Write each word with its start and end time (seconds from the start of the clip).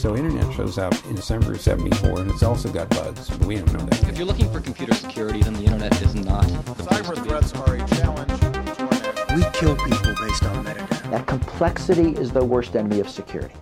So 0.00 0.16
internet 0.16 0.50
shows 0.54 0.78
up 0.78 0.94
in 1.10 1.14
December 1.14 1.52
of 1.52 1.60
74 1.60 2.20
and 2.20 2.30
it's 2.30 2.42
also 2.42 2.72
got 2.72 2.88
bugs, 2.88 3.28
but 3.28 3.46
we 3.46 3.56
don't 3.56 3.70
know 3.74 3.80
that. 3.80 4.08
If 4.08 4.16
you're 4.16 4.26
looking 4.26 4.50
for 4.50 4.58
computer 4.58 4.94
security, 4.94 5.42
then 5.42 5.52
the 5.52 5.64
internet 5.64 6.00
is 6.00 6.14
not. 6.14 6.46
the 6.46 6.72
place 6.72 7.02
Cyber 7.02 7.14
to 7.16 7.22
be. 7.22 7.28
threats 7.28 7.52
are 7.52 7.74
a 7.74 7.86
challenge 7.86 8.40
to 8.40 8.46
our 8.46 8.62
national 8.62 9.36
We 9.36 9.42
kill 9.52 9.76
people 9.76 10.14
based 10.26 10.44
on 10.44 10.64
metadata. 10.64 11.10
That 11.10 11.26
complexity 11.26 12.12
is 12.12 12.32
the 12.32 12.42
worst 12.42 12.74
enemy 12.76 13.00
of 13.00 13.10
security. 13.10 13.54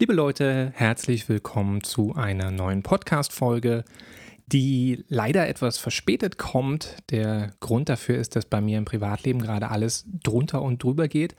Liebe 0.00 0.12
Leute, 0.12 0.72
herzlich 0.74 1.28
willkommen 1.28 1.84
zu 1.84 2.12
einer 2.16 2.50
neuen 2.50 2.82
Podcast-Folge, 2.82 3.84
die 4.52 5.04
leider 5.08 5.48
etwas 5.48 5.78
verspätet 5.78 6.38
kommt. 6.38 6.96
Der 7.10 7.52
Grund 7.60 7.88
dafür 7.88 8.18
ist, 8.18 8.34
dass 8.34 8.44
bei 8.44 8.60
mir 8.60 8.78
im 8.78 8.84
Privatleben 8.84 9.40
gerade 9.40 9.70
alles 9.70 10.06
drunter 10.22 10.62
und 10.62 10.82
drüber 10.82 11.08
geht. 11.08 11.36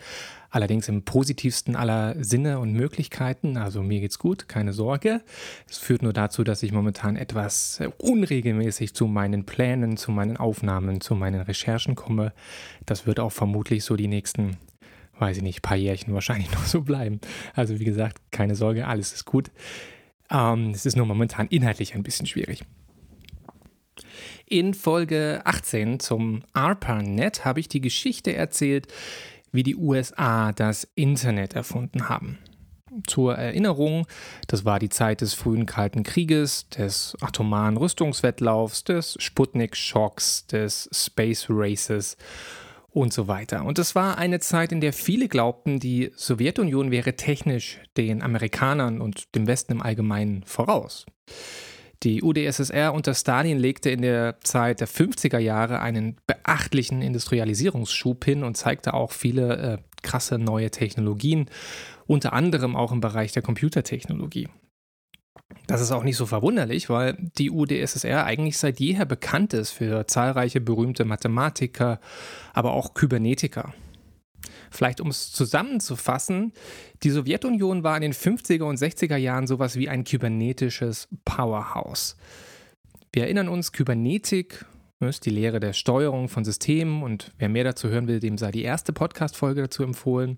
Allerdings 0.49 0.87
im 0.87 1.03
positivsten 1.03 1.75
aller 1.75 2.15
Sinne 2.23 2.59
und 2.59 2.73
Möglichkeiten. 2.73 3.57
Also 3.57 3.83
mir 3.83 3.99
geht's 3.99 4.19
gut, 4.19 4.47
keine 4.47 4.73
Sorge. 4.73 5.21
Es 5.69 5.77
führt 5.77 6.03
nur 6.03 6.13
dazu, 6.13 6.43
dass 6.43 6.63
ich 6.63 6.71
momentan 6.71 7.15
etwas 7.15 7.81
unregelmäßig 7.97 8.93
zu 8.93 9.07
meinen 9.07 9.45
Plänen, 9.45 9.97
zu 9.97 10.11
meinen 10.11 10.37
Aufnahmen, 10.37 11.01
zu 11.01 11.15
meinen 11.15 11.41
Recherchen 11.41 11.95
komme. 11.95 12.33
Das 12.85 13.05
wird 13.05 13.19
auch 13.19 13.31
vermutlich 13.31 13.83
so 13.83 13.95
die 13.95 14.07
nächsten 14.07 14.57
weiß 15.19 15.37
ich 15.37 15.43
nicht, 15.43 15.61
paar 15.61 15.77
Jährchen 15.77 16.15
wahrscheinlich 16.15 16.51
noch 16.53 16.65
so 16.65 16.81
bleiben. 16.81 17.21
Also 17.53 17.79
wie 17.79 17.85
gesagt, 17.85 18.17
keine 18.31 18.55
Sorge, 18.55 18.87
alles 18.87 19.13
ist 19.13 19.25
gut. 19.25 19.51
Ähm, 20.31 20.71
es 20.71 20.85
ist 20.85 20.97
nur 20.97 21.05
momentan 21.05 21.47
inhaltlich 21.47 21.93
ein 21.93 22.01
bisschen 22.01 22.25
schwierig. 22.25 22.63
In 24.51 24.73
Folge 24.73 25.39
18 25.45 26.01
zum 26.01 26.43
ARPANET 26.51 27.45
habe 27.45 27.61
ich 27.61 27.69
die 27.69 27.79
Geschichte 27.79 28.35
erzählt, 28.35 28.85
wie 29.53 29.63
die 29.63 29.77
USA 29.77 30.51
das 30.51 30.85
Internet 30.93 31.53
erfunden 31.53 32.09
haben. 32.09 32.37
Zur 33.07 33.35
Erinnerung, 33.35 34.07
das 34.47 34.65
war 34.65 34.77
die 34.77 34.89
Zeit 34.89 35.21
des 35.21 35.33
frühen 35.35 35.65
Kalten 35.65 36.03
Krieges, 36.03 36.67
des 36.67 37.15
atomaren 37.21 37.77
Rüstungswettlaufs, 37.77 38.83
des 38.83 39.15
Sputnik-Schocks, 39.19 40.47
des 40.47 40.89
Space 40.91 41.45
Races 41.49 42.17
und 42.89 43.13
so 43.13 43.29
weiter. 43.29 43.63
Und 43.63 43.79
es 43.79 43.95
war 43.95 44.17
eine 44.17 44.41
Zeit, 44.41 44.73
in 44.73 44.81
der 44.81 44.91
viele 44.91 45.29
glaubten, 45.29 45.79
die 45.79 46.11
Sowjetunion 46.17 46.91
wäre 46.91 47.15
technisch 47.15 47.79
den 47.95 48.21
Amerikanern 48.21 48.99
und 48.99 49.33
dem 49.33 49.47
Westen 49.47 49.71
im 49.71 49.81
Allgemeinen 49.81 50.43
voraus. 50.43 51.05
Die 52.03 52.23
UdSSR 52.23 52.93
unter 52.93 53.13
Stalin 53.13 53.59
legte 53.59 53.91
in 53.91 54.01
der 54.01 54.39
Zeit 54.41 54.79
der 54.79 54.87
50er 54.87 55.37
Jahre 55.37 55.81
einen 55.81 56.17
beachtlichen 56.25 57.03
Industrialisierungsschub 57.03 58.25
hin 58.25 58.43
und 58.43 58.57
zeigte 58.57 58.95
auch 58.95 59.11
viele 59.11 59.57
äh, 59.57 59.77
krasse 60.01 60.39
neue 60.39 60.71
Technologien, 60.71 61.47
unter 62.07 62.33
anderem 62.33 62.75
auch 62.75 62.91
im 62.91 63.01
Bereich 63.01 63.33
der 63.33 63.43
Computertechnologie. 63.43 64.49
Das 65.67 65.79
ist 65.79 65.91
auch 65.91 66.03
nicht 66.03 66.17
so 66.17 66.25
verwunderlich, 66.25 66.89
weil 66.89 67.17
die 67.37 67.51
UdSSR 67.51 68.25
eigentlich 68.25 68.57
seit 68.57 68.79
jeher 68.79 69.05
bekannt 69.05 69.53
ist 69.53 69.71
für 69.71 70.07
zahlreiche 70.07 70.59
berühmte 70.59 71.05
Mathematiker, 71.05 71.99
aber 72.53 72.71
auch 72.73 72.95
Kybernetiker. 72.95 73.73
Vielleicht 74.71 75.01
um 75.01 75.09
es 75.09 75.31
zusammenzufassen, 75.31 76.53
die 77.03 77.11
Sowjetunion 77.11 77.83
war 77.83 77.95
in 77.97 78.01
den 78.01 78.13
50er 78.13 78.63
und 78.63 78.79
60er 78.79 79.17
Jahren 79.17 79.45
sowas 79.45 79.75
wie 79.75 79.89
ein 79.89 80.03
kybernetisches 80.03 81.07
Powerhouse. 81.25 82.15
Wir 83.13 83.23
erinnern 83.23 83.49
uns, 83.49 83.73
Kybernetik 83.73 84.65
ist 85.09 85.25
die 85.25 85.31
Lehre 85.31 85.59
der 85.59 85.73
Steuerung 85.73 86.29
von 86.29 86.45
Systemen 86.45 87.03
und 87.03 87.31
wer 87.39 87.49
mehr 87.49 87.63
dazu 87.63 87.89
hören 87.89 88.07
will, 88.07 88.19
dem 88.19 88.37
sei 88.37 88.51
die 88.51 88.63
erste 88.63 88.93
Podcast-Folge 88.93 89.63
dazu 89.63 89.83
empfohlen. 89.83 90.37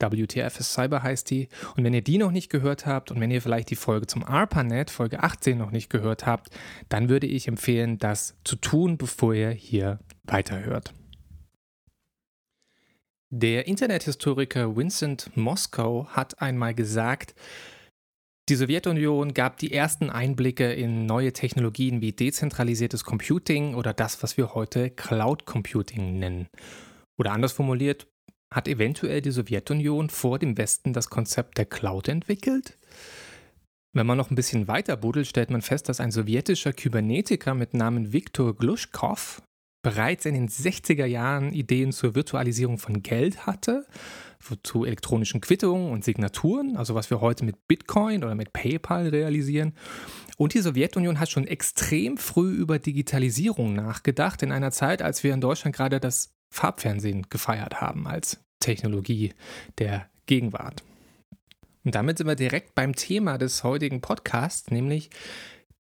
WTF 0.00 0.60
ist 0.60 0.72
Cyber 0.72 1.02
heißt 1.02 1.30
die. 1.30 1.48
Und 1.76 1.84
wenn 1.84 1.94
ihr 1.94 2.02
die 2.02 2.18
noch 2.18 2.30
nicht 2.30 2.50
gehört 2.50 2.86
habt 2.86 3.10
und 3.10 3.20
wenn 3.20 3.30
ihr 3.30 3.42
vielleicht 3.42 3.70
die 3.70 3.76
Folge 3.76 4.06
zum 4.06 4.24
ARPANET, 4.24 4.90
Folge 4.90 5.22
18 5.22 5.58
noch 5.58 5.70
nicht 5.70 5.90
gehört 5.90 6.26
habt, 6.26 6.48
dann 6.88 7.08
würde 7.08 7.26
ich 7.26 7.48
empfehlen, 7.48 7.98
das 7.98 8.36
zu 8.44 8.56
tun, 8.56 8.96
bevor 8.96 9.34
ihr 9.34 9.50
hier 9.50 9.98
weiterhört. 10.24 10.94
Der 13.30 13.66
Internethistoriker 13.66 14.74
Vincent 14.74 15.36
Moscow 15.36 16.08
hat 16.08 16.40
einmal 16.40 16.74
gesagt, 16.74 17.34
die 18.48 18.54
Sowjetunion 18.54 19.34
gab 19.34 19.58
die 19.58 19.74
ersten 19.74 20.08
Einblicke 20.08 20.72
in 20.72 21.04
neue 21.04 21.34
Technologien 21.34 22.00
wie 22.00 22.12
dezentralisiertes 22.12 23.04
Computing 23.04 23.74
oder 23.74 23.92
das, 23.92 24.22
was 24.22 24.38
wir 24.38 24.54
heute 24.54 24.88
Cloud 24.88 25.44
Computing 25.44 26.18
nennen. 26.18 26.48
Oder 27.20 27.32
anders 27.32 27.52
formuliert, 27.52 28.06
hat 28.54 28.66
eventuell 28.66 29.20
die 29.20 29.32
Sowjetunion 29.32 30.08
vor 30.08 30.38
dem 30.38 30.56
Westen 30.56 30.94
das 30.94 31.10
Konzept 31.10 31.58
der 31.58 31.66
Cloud 31.66 32.08
entwickelt? 32.08 32.78
Wenn 33.94 34.06
man 34.06 34.16
noch 34.16 34.30
ein 34.30 34.36
bisschen 34.36 34.68
weiter 34.68 34.96
buddelt, 34.96 35.26
stellt 35.26 35.50
man 35.50 35.60
fest, 35.60 35.90
dass 35.90 36.00
ein 36.00 36.12
sowjetischer 36.12 36.72
Kybernetiker 36.72 37.52
mit 37.52 37.74
Namen 37.74 38.14
Viktor 38.14 38.56
Glushkov 38.56 39.42
bereits 39.82 40.24
in 40.26 40.34
den 40.34 40.48
60er 40.48 41.06
Jahren 41.06 41.52
Ideen 41.52 41.92
zur 41.92 42.14
Virtualisierung 42.14 42.78
von 42.78 43.02
Geld 43.02 43.46
hatte, 43.46 43.86
zu 44.62 44.84
elektronischen 44.84 45.40
Quittungen 45.40 45.90
und 45.90 46.04
Signaturen, 46.04 46.76
also 46.76 46.94
was 46.94 47.10
wir 47.10 47.20
heute 47.20 47.44
mit 47.44 47.66
Bitcoin 47.66 48.24
oder 48.24 48.34
mit 48.34 48.52
PayPal 48.52 49.08
realisieren. 49.08 49.74
Und 50.36 50.54
die 50.54 50.60
Sowjetunion 50.60 51.18
hat 51.18 51.30
schon 51.30 51.46
extrem 51.46 52.16
früh 52.16 52.52
über 52.52 52.78
Digitalisierung 52.78 53.74
nachgedacht, 53.74 54.42
in 54.42 54.52
einer 54.52 54.70
Zeit, 54.70 55.02
als 55.02 55.24
wir 55.24 55.34
in 55.34 55.40
Deutschland 55.40 55.74
gerade 55.74 56.00
das 56.00 56.34
Farbfernsehen 56.50 57.26
gefeiert 57.28 57.80
haben 57.80 58.06
als 58.06 58.40
Technologie 58.60 59.34
der 59.78 60.08
Gegenwart. 60.26 60.82
Und 61.84 61.94
damit 61.94 62.18
sind 62.18 62.26
wir 62.26 62.36
direkt 62.36 62.74
beim 62.74 62.94
Thema 62.94 63.38
des 63.38 63.64
heutigen 63.64 64.00
Podcasts, 64.00 64.70
nämlich 64.70 65.10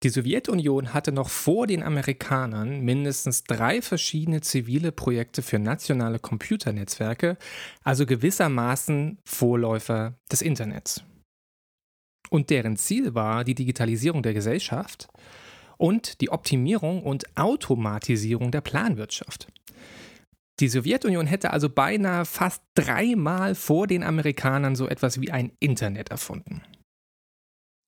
die 0.04 0.10
Sowjetunion 0.10 0.94
hatte 0.94 1.12
noch 1.12 1.30
vor 1.30 1.66
den 1.66 1.82
Amerikanern 1.82 2.82
mindestens 2.82 3.44
drei 3.44 3.82
verschiedene 3.82 4.42
zivile 4.42 4.92
Projekte 4.92 5.42
für 5.42 5.58
nationale 5.58 6.20
Computernetzwerke, 6.20 7.38
also 7.84 8.06
gewissermaßen 8.06 9.18
Vorläufer 9.26 10.14
des 10.32 10.44
Internets. 10.44 11.04
Und 12.30 12.52
deren 12.52 12.78
Ziel 12.78 13.16
war 13.16 13.44
die 13.44 13.56
Digitalisierung 13.56 14.22
der 14.22 14.34
Gesellschaft 14.34 15.08
und 15.78 16.22
die 16.22 16.30
Optimierung 16.30 17.02
und 17.02 17.26
Automatisierung 17.36 18.52
der 18.52 18.62
Planwirtschaft. 18.62 19.48
Die 20.60 20.68
Sowjetunion 20.68 21.28
hätte 21.28 21.52
also 21.52 21.70
beinahe 21.70 22.26
fast 22.26 22.62
dreimal 22.76 23.56
vor 23.56 23.88
den 23.88 24.04
Amerikanern 24.04 24.76
so 24.76 24.88
etwas 24.88 25.22
wie 25.22 25.32
ein 25.32 25.52
Internet 25.60 26.10
erfunden. 26.10 26.62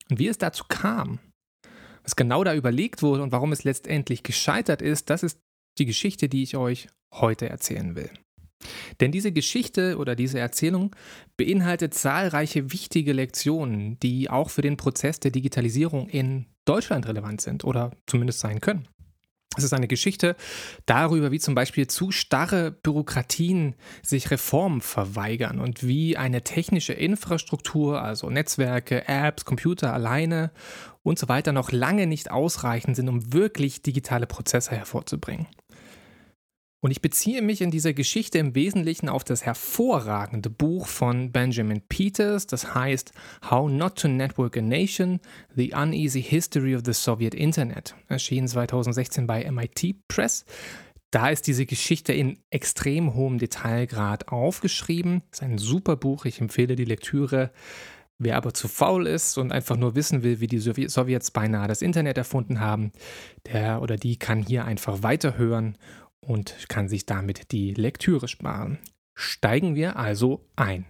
Und 0.10 0.20
wie 0.20 0.28
es 0.28 0.38
dazu 0.38 0.64
kam, 0.68 1.20
was 2.04 2.16
genau 2.16 2.44
da 2.44 2.54
überlegt 2.54 3.02
wurde 3.02 3.24
und 3.24 3.32
warum 3.32 3.52
es 3.52 3.64
letztendlich 3.64 4.24
gescheitert 4.24 4.82
ist, 4.82 5.10
das 5.10 5.24
ist 5.24 5.40
die 5.78 5.86
Geschichte, 5.86 6.30
die 6.30 6.44
ich 6.44 6.58
euch 6.58 6.88
heute 7.14 7.50
erzählen 7.50 7.96
will. 7.96 8.10
Denn 9.00 9.12
diese 9.12 9.32
Geschichte 9.32 9.98
oder 9.98 10.16
diese 10.16 10.40
Erzählung 10.40 10.96
beinhaltet 11.38 11.94
zahlreiche 11.94 12.74
wichtige 12.74 13.14
Lektionen, 13.14 13.98
die 14.00 14.30
auch 14.30 14.50
für 14.50 14.62
den 14.62 14.78
Prozess 14.78 15.20
der 15.20 15.32
Digitalisierung 15.32 16.10
in 16.10 16.46
Deutschland 16.66 17.08
relevant 17.08 17.42
sind 17.42 17.64
oder 17.64 17.92
zumindest 18.06 18.40
sein 18.40 18.60
können. 18.60 18.88
Es 19.58 19.64
ist 19.64 19.74
eine 19.74 19.88
Geschichte 19.88 20.36
darüber, 20.86 21.32
wie 21.32 21.40
zum 21.40 21.56
Beispiel 21.56 21.88
zu 21.88 22.12
starre 22.12 22.72
Bürokratien 22.72 23.76
sich 24.04 24.30
Reformen 24.30 24.80
verweigern 24.80 25.60
und 25.60 25.86
wie 25.86 26.18
eine 26.18 26.44
technische 26.44 26.94
Infrastruktur, 26.94 28.02
also 28.02 28.30
Netzwerke, 28.30 29.08
Apps, 29.08 29.46
Computer 29.46 29.92
alleine 29.92 30.52
und 31.02 31.18
so 31.18 31.28
weiter 31.30 31.52
noch 31.52 31.72
lange 31.72 32.06
nicht 32.06 32.30
ausreichend 32.30 32.96
sind, 32.96 33.10
um 33.10 33.34
wirklich 33.34 33.82
digitale 33.82 34.28
Prozesse 34.28 34.76
hervorzubringen. 34.76 35.48
Und 36.82 36.92
ich 36.92 37.02
beziehe 37.02 37.42
mich 37.42 37.60
in 37.60 37.72
dieser 37.72 37.94
Geschichte 37.94 38.38
im 38.38 38.56
Wesentlichen 38.56 39.10
auf 39.10 39.26
das 39.26 39.46
hervorragende 39.46 40.50
Buch 40.50 40.88
von 40.88 41.32
Benjamin 41.32 41.82
Peters, 41.82 42.48
das 42.48 42.74
heißt 42.74 43.12
How 43.50 43.70
Not 43.70 43.98
to 43.98 44.08
Network 44.08 44.56
a 44.56 44.62
Nation, 44.62 45.20
The 45.56 45.74
Uneasy 45.74 46.22
History 46.22 46.76
of 46.76 46.84
the 46.86 46.94
Soviet 46.94 47.36
Internet, 47.36 47.96
erschienen 48.08 48.48
2016 48.48 49.28
bei 49.28 49.50
MIT 49.52 50.08
Press. 50.08 50.46
Da 51.12 51.30
ist 51.30 51.48
diese 51.48 51.66
Geschichte 51.66 52.14
in 52.14 52.40
extrem 52.50 53.14
hohem 53.14 53.40
Detailgrad 53.40 54.30
aufgeschrieben. 54.30 55.24
Es 55.32 55.40
ist 55.40 55.44
ein 55.44 55.58
super 55.58 55.98
Buch, 55.98 56.24
ich 56.24 56.40
empfehle 56.40 56.78
die 56.78 56.86
Lektüre. 56.86 57.52
Wer 58.20 58.38
aber 58.38 58.54
zu 58.54 58.68
faul 58.68 59.08
ist 59.08 59.38
und 59.38 59.52
einfach 59.52 59.78
nur 59.78 59.96
wissen 59.96 60.24
will, 60.24 60.40
wie 60.40 60.48
die 60.48 60.60
Sowjets 60.60 61.32
beinahe 61.32 61.68
das 61.70 61.82
Internet 61.82 62.18
erfunden 62.18 62.60
haben, 62.60 62.92
der 63.48 63.82
oder 63.82 63.96
die 63.96 64.18
kann 64.18 64.46
hier 64.46 64.66
einfach 64.66 65.04
weiterhören 65.04 65.78
und 66.22 66.56
kann 66.70 66.90
sich 66.90 67.06
damit 67.06 67.52
die 67.52 67.74
Lektüre 67.74 68.28
sparen. 68.28 68.80
Steigen 69.16 69.76
wir 69.76 69.98
also 69.98 70.46
ein. 70.56 70.86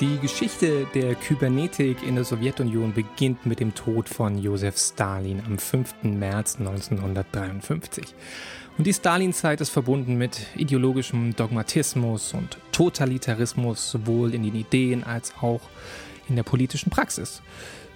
Die 0.00 0.18
Geschichte 0.18 0.86
der 0.92 1.14
Kybernetik 1.14 2.02
in 2.02 2.16
der 2.16 2.24
Sowjetunion 2.24 2.92
beginnt 2.92 3.46
mit 3.46 3.60
dem 3.60 3.74
Tod 3.74 4.08
von 4.08 4.36
Josef 4.36 4.76
Stalin 4.76 5.40
am 5.46 5.56
5. 5.56 6.02
März 6.02 6.56
1953. 6.58 8.14
Und 8.76 8.88
die 8.88 8.92
Stalin-Zeit 8.92 9.60
ist 9.60 9.70
verbunden 9.70 10.16
mit 10.16 10.46
ideologischem 10.56 11.36
Dogmatismus 11.36 12.34
und 12.34 12.58
Totalitarismus, 12.72 13.88
sowohl 13.88 14.34
in 14.34 14.42
den 14.42 14.56
Ideen 14.56 15.04
als 15.04 15.32
auch 15.40 15.60
in 16.28 16.34
der 16.34 16.42
politischen 16.42 16.90
Praxis. 16.90 17.40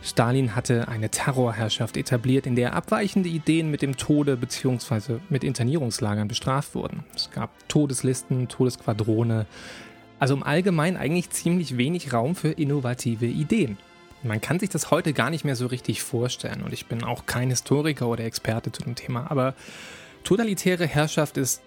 Stalin 0.02 0.54
hatte 0.54 0.86
eine 0.86 1.08
Terrorherrschaft 1.08 1.96
etabliert, 1.96 2.46
in 2.46 2.54
der 2.54 2.74
abweichende 2.74 3.28
Ideen 3.28 3.72
mit 3.72 3.82
dem 3.82 3.96
Tode 3.96 4.36
bzw. 4.36 5.18
mit 5.28 5.42
Internierungslagern 5.42 6.28
bestraft 6.28 6.76
wurden. 6.76 7.02
Es 7.16 7.32
gab 7.32 7.50
Todeslisten, 7.68 8.46
Todesquadrone, 8.46 9.46
also 10.20 10.34
im 10.34 10.44
Allgemeinen 10.44 10.96
eigentlich 10.96 11.30
ziemlich 11.30 11.76
wenig 11.76 12.12
Raum 12.12 12.36
für 12.36 12.50
innovative 12.50 13.26
Ideen. 13.26 13.78
Man 14.22 14.40
kann 14.40 14.60
sich 14.60 14.68
das 14.68 14.92
heute 14.92 15.12
gar 15.12 15.30
nicht 15.30 15.44
mehr 15.44 15.56
so 15.56 15.66
richtig 15.66 16.02
vorstellen 16.02 16.62
und 16.62 16.72
ich 16.72 16.86
bin 16.86 17.02
auch 17.02 17.26
kein 17.26 17.50
Historiker 17.50 18.06
oder 18.06 18.24
Experte 18.24 18.70
zu 18.70 18.82
dem 18.82 18.94
Thema, 18.94 19.28
aber 19.30 19.54
totalitäre 20.28 20.86
Herrschaft 20.86 21.38
ist 21.38 21.62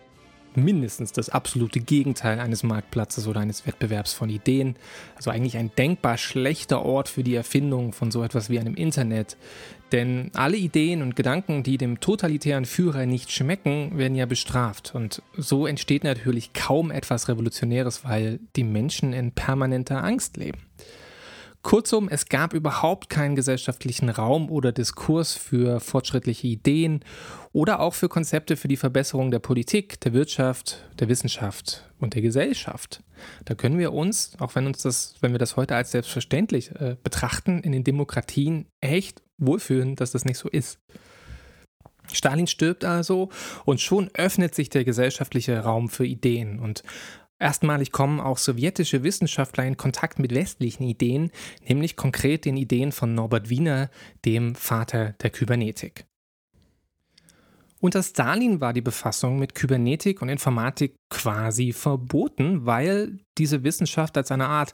mindestens 0.54 1.12
das 1.12 1.30
absolute 1.30 1.80
Gegenteil 1.80 2.40
eines 2.40 2.62
Marktplatzes 2.62 3.26
oder 3.26 3.40
eines 3.40 3.66
Wettbewerbs 3.66 4.14
von 4.14 4.30
Ideen. 4.30 4.76
Also 5.16 5.32
eigentlich 5.32 5.58
ein 5.58 5.72
denkbar 5.76 6.20
schlechter 6.20 6.86
Ort 6.86 7.10
für 7.10 7.24
die 7.24 7.34
Erfindung 7.34 7.92
von 7.92 8.12
so 8.12 8.24
etwas 8.24 8.52
wie 8.52 8.60
einem 8.60 8.76
Internet. 8.76 9.36
Denn 9.92 10.30
alle 10.36 10.58
Ideen 10.58 11.02
und 11.02 11.16
Gedanken, 11.16 11.64
die 11.64 11.80
dem 11.80 12.02
totalitären 12.02 12.66
Führer 12.66 13.08
nicht 13.08 13.32
schmecken, 13.32 13.98
werden 13.98 14.14
ja 14.14 14.28
bestraft. 14.28 14.94
Und 14.94 15.24
so 15.36 15.66
entsteht 15.66 16.04
natürlich 16.04 16.54
kaum 16.54 16.92
etwas 16.92 17.30
Revolutionäres, 17.30 18.04
weil 18.04 18.40
die 18.56 18.64
Menschen 18.64 19.12
in 19.12 19.32
permanenter 19.32 20.04
Angst 20.04 20.38
leben. 20.38 20.60
Kurzum, 21.64 22.10
es 22.10 22.26
gab 22.26 22.54
überhaupt 22.54 23.10
keinen 23.10 23.36
gesellschaftlichen 23.36 24.10
Raum 24.10 24.50
oder 24.50 24.72
Diskurs 24.72 25.36
für 25.36 25.80
fortschrittliche 25.80 26.48
Ideen 26.48 27.06
oder 27.54 27.80
auch 27.80 27.94
für 27.94 28.10
Konzepte 28.10 28.58
für 28.58 28.68
die 28.68 28.78
Verbesserung 28.78 29.30
der 29.30 29.40
Politik, 29.40 30.00
der 30.02 30.14
Wirtschaft, 30.14 30.84
der 31.00 31.08
Wissenschaft 31.08 31.90
und 32.00 32.16
der 32.16 32.24
Gesellschaft. 32.24 33.04
Da 33.46 33.54
können 33.54 33.78
wir 33.78 33.94
uns, 33.94 34.34
auch 34.40 34.56
wenn 34.56 34.66
uns 34.66 34.82
das, 34.82 35.16
wenn 35.22 35.34
wir 35.34 35.40
das 35.40 35.56
heute 35.56 35.76
als 35.76 35.92
selbstverständlich 35.92 36.72
äh, 36.72 36.96
betrachten, 37.04 37.60
in 37.60 37.72
den 37.72 37.84
Demokratien 37.84 38.66
echt 38.82 39.22
wohlfühlen, 39.38 39.96
dass 39.96 40.12
das 40.12 40.26
nicht 40.26 40.40
so 40.40 40.50
ist. 40.50 40.80
Stalin 42.12 42.48
stirbt 42.48 42.84
also 42.84 43.30
und 43.66 43.80
schon 43.80 44.10
öffnet 44.14 44.56
sich 44.56 44.70
der 44.70 44.84
gesellschaftliche 44.84 45.60
Raum 45.60 45.90
für 45.90 46.06
Ideen 46.06 46.60
und 46.60 46.84
Erstmalig 47.42 47.92
kommen 47.92 48.20
auch 48.20 48.38
sowjetische 48.38 49.02
Wissenschaftler 49.02 49.66
in 49.66 49.76
Kontakt 49.76 50.20
mit 50.20 50.32
westlichen 50.32 50.84
Ideen, 50.84 51.32
nämlich 51.68 51.96
konkret 51.96 52.46
den 52.46 52.56
Ideen 52.56 52.92
von 52.92 53.16
Norbert 53.16 53.50
Wiener, 53.50 53.90
dem 54.26 54.54
Vater 54.54 55.14
der 55.24 55.32
Kybernetik. 55.32 56.06
Unter 57.80 58.04
Stalin 58.04 58.62
war 58.62 58.74
die 58.74 58.82
Befassung 58.82 59.40
mit 59.40 59.56
Kybernetik 59.56 60.22
und 60.22 60.30
Informatik 60.30 60.94
quasi 61.10 61.74
verboten, 61.74 62.68
weil 62.68 63.18
diese 63.40 63.64
Wissenschaft 63.64 64.18
als 64.18 64.30
eine 64.30 64.46
Art 64.46 64.74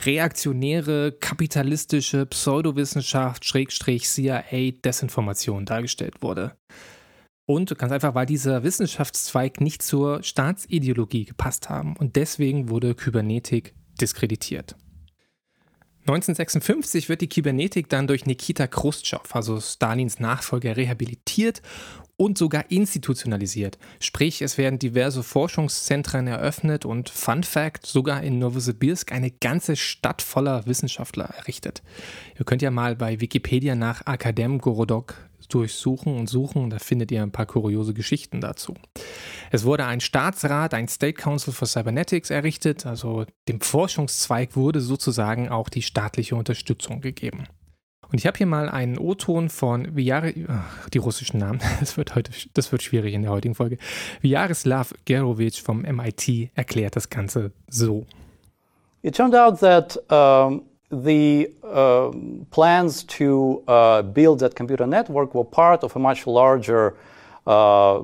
reaktionäre, 0.00 1.12
kapitalistische 1.12 2.24
Pseudowissenschaft, 2.24 3.44
Schrägstrich 3.44 4.08
CIA, 4.08 4.70
Desinformation 4.82 5.66
dargestellt 5.66 6.22
wurde. 6.22 6.56
Und 7.50 7.78
ganz 7.78 7.92
einfach, 7.92 8.14
weil 8.14 8.26
dieser 8.26 8.62
Wissenschaftszweig 8.62 9.62
nicht 9.62 9.80
zur 9.80 10.22
Staatsideologie 10.22 11.24
gepasst 11.24 11.70
haben. 11.70 11.96
Und 11.96 12.16
deswegen 12.16 12.68
wurde 12.68 12.94
Kybernetik 12.94 13.72
diskreditiert. 13.98 14.76
1956 16.00 17.08
wird 17.08 17.22
die 17.22 17.28
Kybernetik 17.30 17.88
dann 17.88 18.06
durch 18.06 18.26
Nikita 18.26 18.66
Khrushchev, 18.66 19.22
also 19.32 19.60
Stalins 19.60 20.20
Nachfolger, 20.20 20.76
rehabilitiert 20.76 21.62
und 22.18 22.36
sogar 22.36 22.70
institutionalisiert. 22.70 23.78
Sprich, 23.98 24.42
es 24.42 24.58
werden 24.58 24.78
diverse 24.78 25.22
Forschungszentren 25.22 26.26
eröffnet 26.26 26.84
und 26.84 27.08
Fun 27.08 27.44
Fact, 27.44 27.86
sogar 27.86 28.22
in 28.22 28.38
Novosibirsk 28.38 29.10
eine 29.10 29.30
ganze 29.30 29.74
Stadt 29.74 30.20
voller 30.20 30.66
Wissenschaftler 30.66 31.24
errichtet. 31.24 31.82
Ihr 32.38 32.44
könnt 32.44 32.60
ja 32.60 32.70
mal 32.70 32.94
bei 32.94 33.22
Wikipedia 33.22 33.74
nach 33.74 34.04
Akadem 34.04 34.58
Gorodok 34.58 35.27
durchsuchen 35.48 36.16
und 36.16 36.28
suchen, 36.28 36.70
da 36.70 36.78
findet 36.78 37.10
ihr 37.10 37.22
ein 37.22 37.32
paar 37.32 37.46
kuriose 37.46 37.94
Geschichten 37.94 38.40
dazu. 38.40 38.74
Es 39.50 39.64
wurde 39.64 39.84
ein 39.86 40.00
Staatsrat, 40.00 40.74
ein 40.74 40.88
State 40.88 41.14
Council 41.14 41.52
for 41.52 41.66
Cybernetics 41.66 42.30
errichtet, 42.30 42.86
also 42.86 43.26
dem 43.48 43.60
Forschungszweig 43.60 44.56
wurde 44.56 44.80
sozusagen 44.80 45.48
auch 45.48 45.68
die 45.68 45.82
staatliche 45.82 46.36
Unterstützung 46.36 47.00
gegeben. 47.00 47.46
Und 48.10 48.18
ich 48.18 48.26
habe 48.26 48.38
hier 48.38 48.46
mal 48.46 48.68
einen 48.68 48.98
O-Ton 48.98 49.50
von 49.50 49.94
Vyare, 49.94 50.32
die 50.92 50.98
russischen 50.98 51.38
Namen, 51.38 51.60
das 51.80 51.96
wird 51.96 52.14
heute, 52.14 52.32
das 52.54 52.72
wird 52.72 52.82
schwierig 52.82 53.14
in 53.14 53.22
der 53.22 53.30
heutigen 53.30 53.54
Folge. 53.54 53.78
Vyacheslav 54.22 54.94
Gerovich 55.04 55.62
vom 55.62 55.82
MIT 55.82 56.50
erklärt 56.54 56.96
das 56.96 57.10
Ganze 57.10 57.52
so. 57.68 58.06
It 59.02 59.14
turned 59.14 59.34
out 59.34 59.60
that 59.60 59.96
um, 60.10 60.62
the 60.90 61.52
uh, 61.62 62.10
plans 62.50 63.04
to 63.04 63.62
uh, 63.68 64.02
build 64.02 64.38
that 64.40 64.54
computer 64.54 64.86
network 64.86 65.34
were 65.34 65.44
part 65.44 65.84
of 65.84 65.94
a 65.96 65.98
much 65.98 66.26
larger 66.26 66.96
uh, 67.46 68.02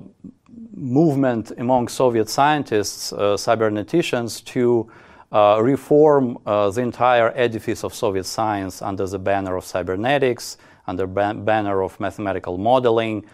movement 0.75 1.53
among 1.57 1.89
Soviet 1.89 2.29
scientists, 2.29 3.13
uh, 3.13 3.37
cyberneticians, 3.37 4.45
to 4.45 4.91
uh, 5.33 5.59
reform 5.63 6.39
uh, 6.47 6.71
the 6.71 6.83
entire 6.83 7.33
edifice 7.35 7.85
of 7.85 7.95
Soviet 7.95 8.25
science 8.25 8.83
under 8.83 9.07
the 9.07 9.19
banner 9.19 9.57
of 9.57 9.65
cybernetics, 9.65 10.59
under 10.87 11.07
ban- 11.07 11.45
banner 11.45 11.83
of 11.83 11.99
mathematical 11.99 12.59
modeling, 12.59 13.25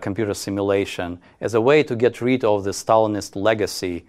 computer 0.00 0.32
simulation, 0.34 1.18
as 1.40 1.54
a 1.54 1.60
way 1.60 1.82
to 1.82 1.96
get 1.96 2.20
rid 2.20 2.44
of 2.44 2.62
the 2.62 2.70
Stalinist 2.70 3.34
legacy, 3.34 4.04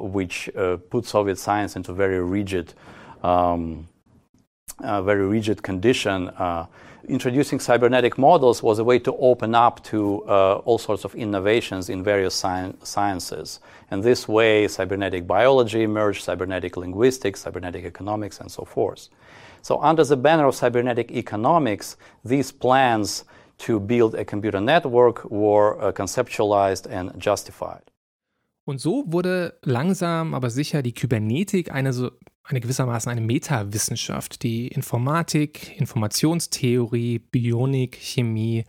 which 0.00 0.50
put 0.90 1.06
Soviet 1.06 1.38
science 1.38 1.76
into 1.76 1.92
very 1.92 2.20
rigid, 2.20 2.74
um, 3.22 3.86
very 4.82 5.26
rigid 5.26 5.62
condition 5.62 6.30
introducing 7.08 7.58
cybernetic 7.58 8.16
models 8.16 8.62
was 8.62 8.78
a 8.78 8.84
way 8.84 8.98
to 9.00 9.14
open 9.16 9.54
up 9.54 9.82
to 9.84 10.22
uh, 10.24 10.54
all 10.64 10.78
sorts 10.78 11.04
of 11.04 11.14
innovations 11.14 11.88
in 11.88 12.02
various 12.02 12.34
sci- 12.34 12.74
sciences. 12.82 13.60
And 13.90 14.02
this 14.02 14.28
way, 14.28 14.68
cybernetic 14.68 15.26
biology 15.26 15.82
emerged, 15.82 16.22
cybernetic 16.22 16.76
linguistics, 16.76 17.40
cybernetic 17.40 17.84
economics, 17.84 18.40
and 18.40 18.50
so 18.50 18.64
forth. 18.64 19.08
So, 19.62 19.80
under 19.80 20.04
the 20.04 20.16
banner 20.16 20.46
of 20.46 20.54
cybernetic 20.54 21.10
economics, 21.12 21.96
these 22.24 22.50
plans 22.52 23.24
to 23.58 23.78
build 23.78 24.14
a 24.14 24.24
computer 24.24 24.60
network 24.60 25.24
were 25.30 25.80
uh, 25.80 25.92
conceptualized 25.92 26.90
and 26.90 27.12
justified. 27.18 27.82
Und 28.64 28.80
so 28.80 29.04
wurde 29.06 29.58
langsam, 29.62 30.34
aber 30.34 30.48
sicher 30.48 30.82
die 30.82 30.92
Kybernetik 30.92 31.72
eine 31.72 31.92
so 31.92 32.10
eine 32.44 32.60
gewissermaßen 32.60 33.10
eine 33.10 33.20
Metawissenschaft, 33.20 34.42
die 34.42 34.68
Informatik, 34.68 35.78
Informationstheorie, 35.78 37.18
Bionik, 37.18 37.96
Chemie, 38.00 38.64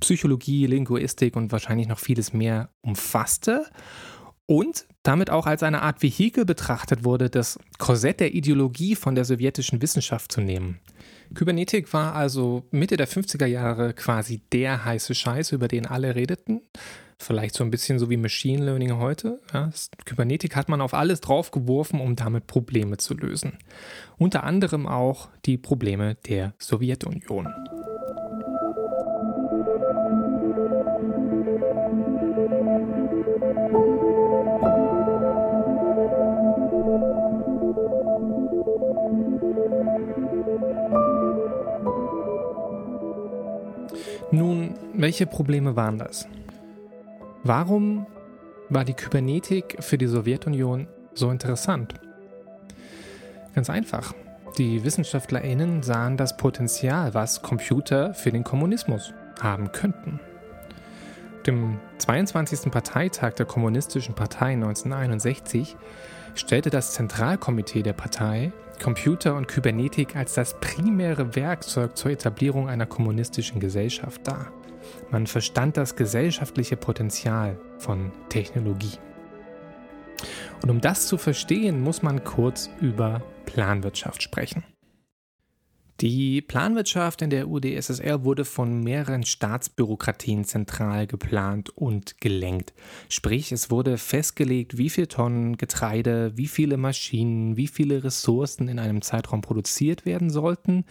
Psychologie, 0.00 0.66
Linguistik 0.66 1.36
und 1.36 1.50
wahrscheinlich 1.50 1.88
noch 1.88 1.98
vieles 1.98 2.32
mehr 2.32 2.70
umfasste 2.82 3.64
und 4.46 4.86
damit 5.02 5.30
auch 5.30 5.46
als 5.46 5.62
eine 5.62 5.82
Art 5.82 6.02
Vehikel 6.02 6.44
betrachtet 6.44 7.04
wurde, 7.04 7.30
das 7.30 7.58
Korsett 7.78 8.20
der 8.20 8.34
Ideologie 8.34 8.94
von 8.94 9.14
der 9.14 9.24
sowjetischen 9.24 9.80
Wissenschaft 9.80 10.32
zu 10.32 10.40
nehmen. 10.40 10.80
Kybernetik 11.34 11.92
war 11.92 12.14
also 12.14 12.64
Mitte 12.70 12.96
der 12.96 13.08
50er 13.08 13.46
Jahre 13.46 13.94
quasi 13.94 14.42
der 14.52 14.84
heiße 14.84 15.14
Scheiß, 15.14 15.52
über 15.52 15.68
den 15.68 15.86
alle 15.86 16.14
redeten. 16.14 16.60
Vielleicht 17.18 17.54
so 17.54 17.64
ein 17.64 17.70
bisschen 17.70 17.98
so 17.98 18.10
wie 18.10 18.16
Machine 18.16 18.64
Learning 18.64 18.98
heute. 18.98 19.40
Ja, 19.52 19.70
Kybernetik 20.04 20.56
hat 20.56 20.68
man 20.68 20.80
auf 20.80 20.94
alles 20.94 21.20
draufgeworfen, 21.20 22.00
um 22.00 22.16
damit 22.16 22.46
Probleme 22.46 22.96
zu 22.96 23.14
lösen. 23.14 23.58
Unter 24.18 24.44
anderem 24.44 24.86
auch 24.86 25.28
die 25.44 25.56
Probleme 25.56 26.16
der 26.26 26.54
Sowjetunion. 26.58 27.48
Nun, 44.30 44.74
welche 44.94 45.26
Probleme 45.26 45.76
waren 45.76 45.98
das? 45.98 46.26
Warum 47.46 48.06
war 48.70 48.86
die 48.86 48.94
Kybernetik 48.94 49.76
für 49.80 49.98
die 49.98 50.06
Sowjetunion 50.06 50.88
so 51.12 51.30
interessant? 51.30 51.92
Ganz 53.54 53.68
einfach. 53.68 54.14
Die 54.56 54.82
WissenschaftlerInnen 54.82 55.82
sahen 55.82 56.16
das 56.16 56.38
Potenzial, 56.38 57.12
was 57.12 57.42
Computer 57.42 58.14
für 58.14 58.32
den 58.32 58.44
Kommunismus 58.44 59.12
haben 59.40 59.72
könnten. 59.72 60.20
dem 61.46 61.78
22. 61.98 62.70
Parteitag 62.72 63.34
der 63.34 63.44
Kommunistischen 63.44 64.14
Partei 64.14 64.54
1961 64.54 65.76
stellte 66.34 66.70
das 66.70 66.92
Zentralkomitee 66.94 67.82
der 67.82 67.92
Partei 67.92 68.52
Computer 68.82 69.36
und 69.36 69.48
Kybernetik 69.48 70.16
als 70.16 70.32
das 70.32 70.58
primäre 70.60 71.36
Werkzeug 71.36 71.98
zur 71.98 72.10
Etablierung 72.10 72.70
einer 72.70 72.86
kommunistischen 72.86 73.60
Gesellschaft 73.60 74.26
dar. 74.26 74.50
Man 75.14 75.28
verstand 75.28 75.76
das 75.76 75.94
gesellschaftliche 75.94 76.76
Potenzial 76.76 77.56
von 77.78 78.10
Technologie. 78.30 78.98
Und 80.60 80.70
um 80.70 80.80
das 80.80 81.06
zu 81.06 81.18
verstehen, 81.18 81.80
muss 81.80 82.02
man 82.02 82.24
kurz 82.24 82.68
über 82.80 83.22
Planwirtschaft 83.46 84.24
sprechen. 84.24 84.64
Die 86.00 86.42
Planwirtschaft 86.42 87.22
in 87.22 87.30
der 87.30 87.46
UdSSR 87.46 88.24
wurde 88.24 88.44
von 88.44 88.80
mehreren 88.80 89.22
Staatsbürokratien 89.22 90.42
zentral 90.42 91.06
geplant 91.06 91.70
und 91.70 92.20
gelenkt. 92.20 92.74
Sprich, 93.08 93.52
es 93.52 93.70
wurde 93.70 93.98
festgelegt, 93.98 94.78
wie 94.78 94.90
viel 94.90 95.06
Tonnen 95.06 95.56
Getreide, 95.58 96.32
wie 96.36 96.48
viele 96.48 96.76
Maschinen, 96.76 97.56
wie 97.56 97.68
viele 97.68 98.02
Ressourcen 98.02 98.66
in 98.66 98.80
einem 98.80 99.00
Zeitraum 99.00 99.42
produziert 99.42 100.06
werden 100.06 100.28
sollten 100.28 100.84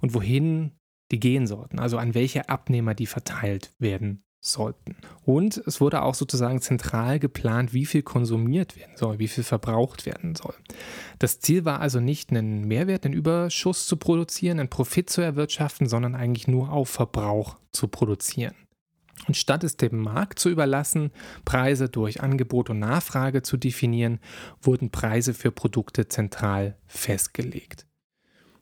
und 0.00 0.14
wohin 0.14 0.70
die 1.14 1.20
gehen 1.20 1.46
sollten, 1.46 1.78
also 1.78 1.96
an 1.96 2.14
welche 2.14 2.48
Abnehmer 2.48 2.94
die 2.94 3.06
verteilt 3.06 3.72
werden 3.78 4.24
sollten. 4.40 4.96
Und 5.24 5.56
es 5.66 5.80
wurde 5.80 6.02
auch 6.02 6.14
sozusagen 6.14 6.60
zentral 6.60 7.18
geplant, 7.18 7.72
wie 7.72 7.86
viel 7.86 8.02
konsumiert 8.02 8.76
werden 8.76 8.96
soll, 8.96 9.20
wie 9.20 9.28
viel 9.28 9.44
verbraucht 9.44 10.06
werden 10.06 10.34
soll. 10.34 10.54
Das 11.20 11.38
Ziel 11.38 11.64
war 11.64 11.80
also 11.80 12.00
nicht, 12.00 12.30
einen 12.30 12.66
Mehrwert, 12.66 13.04
einen 13.04 13.14
Überschuss 13.14 13.86
zu 13.86 13.96
produzieren, 13.96 14.58
einen 14.58 14.68
Profit 14.68 15.08
zu 15.08 15.20
erwirtschaften, 15.20 15.88
sondern 15.88 16.16
eigentlich 16.16 16.48
nur 16.48 16.70
auf 16.70 16.90
Verbrauch 16.90 17.56
zu 17.72 17.86
produzieren. 17.88 18.54
Und 19.28 19.36
statt 19.36 19.62
es 19.62 19.76
dem 19.76 20.00
Markt 20.00 20.40
zu 20.40 20.50
überlassen, 20.50 21.12
Preise 21.44 21.88
durch 21.88 22.20
Angebot 22.20 22.68
und 22.68 22.80
Nachfrage 22.80 23.42
zu 23.42 23.56
definieren, 23.56 24.18
wurden 24.60 24.90
Preise 24.90 25.32
für 25.32 25.52
Produkte 25.52 26.08
zentral 26.08 26.76
festgelegt. 26.86 27.86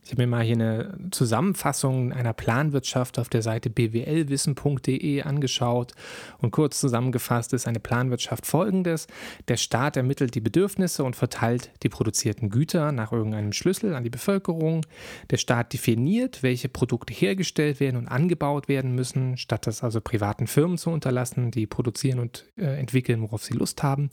Ich 0.04 0.10
habe 0.10 0.22
mir 0.22 0.26
mal 0.26 0.42
hier 0.42 0.56
eine 0.56 0.98
Zusammenfassung 1.12 2.12
einer 2.12 2.32
Planwirtschaft 2.32 3.20
auf 3.20 3.28
der 3.28 3.40
Seite 3.40 3.70
bwlwissen.de 3.70 5.22
angeschaut 5.22 5.92
und 6.38 6.50
kurz 6.50 6.80
zusammengefasst 6.80 7.52
ist 7.52 7.68
eine 7.68 7.78
Planwirtschaft 7.78 8.44
folgendes. 8.44 9.06
Der 9.46 9.56
Staat 9.56 9.96
ermittelt 9.96 10.34
die 10.34 10.40
Bedürfnisse 10.40 11.04
und 11.04 11.14
verteilt 11.14 11.70
die 11.84 11.88
produzierten 11.88 12.50
Güter 12.50 12.90
nach 12.90 13.12
irgendeinem 13.12 13.52
Schlüssel 13.52 13.94
an 13.94 14.02
die 14.02 14.10
Bevölkerung. 14.10 14.84
Der 15.30 15.36
Staat 15.36 15.72
definiert, 15.72 16.42
welche 16.42 16.68
Produkte 16.68 17.14
hergestellt 17.14 17.78
werden 17.78 17.96
und 17.96 18.08
angebaut 18.08 18.66
werden 18.66 18.96
müssen, 18.96 19.36
statt 19.36 19.68
das 19.68 19.84
also 19.84 20.00
privaten 20.00 20.48
Firmen 20.48 20.78
zu 20.78 20.90
unterlassen, 20.90 21.52
die 21.52 21.68
produzieren 21.68 22.18
und 22.18 22.46
äh, 22.56 22.78
entwickeln, 22.80 23.22
worauf 23.22 23.44
sie 23.44 23.54
Lust 23.54 23.84
haben. 23.84 24.10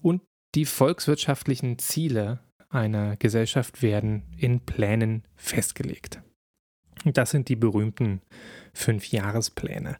Und 0.00 0.22
die 0.54 0.64
volkswirtschaftlichen 0.64 1.80
Ziele 1.80 2.38
einer 2.74 3.16
Gesellschaft 3.16 3.82
werden 3.82 4.22
in 4.36 4.60
Plänen 4.60 5.24
festgelegt. 5.36 6.20
Das 7.04 7.30
sind 7.30 7.48
die 7.48 7.56
berühmten 7.56 8.20
Fünfjahrespläne. 8.72 9.96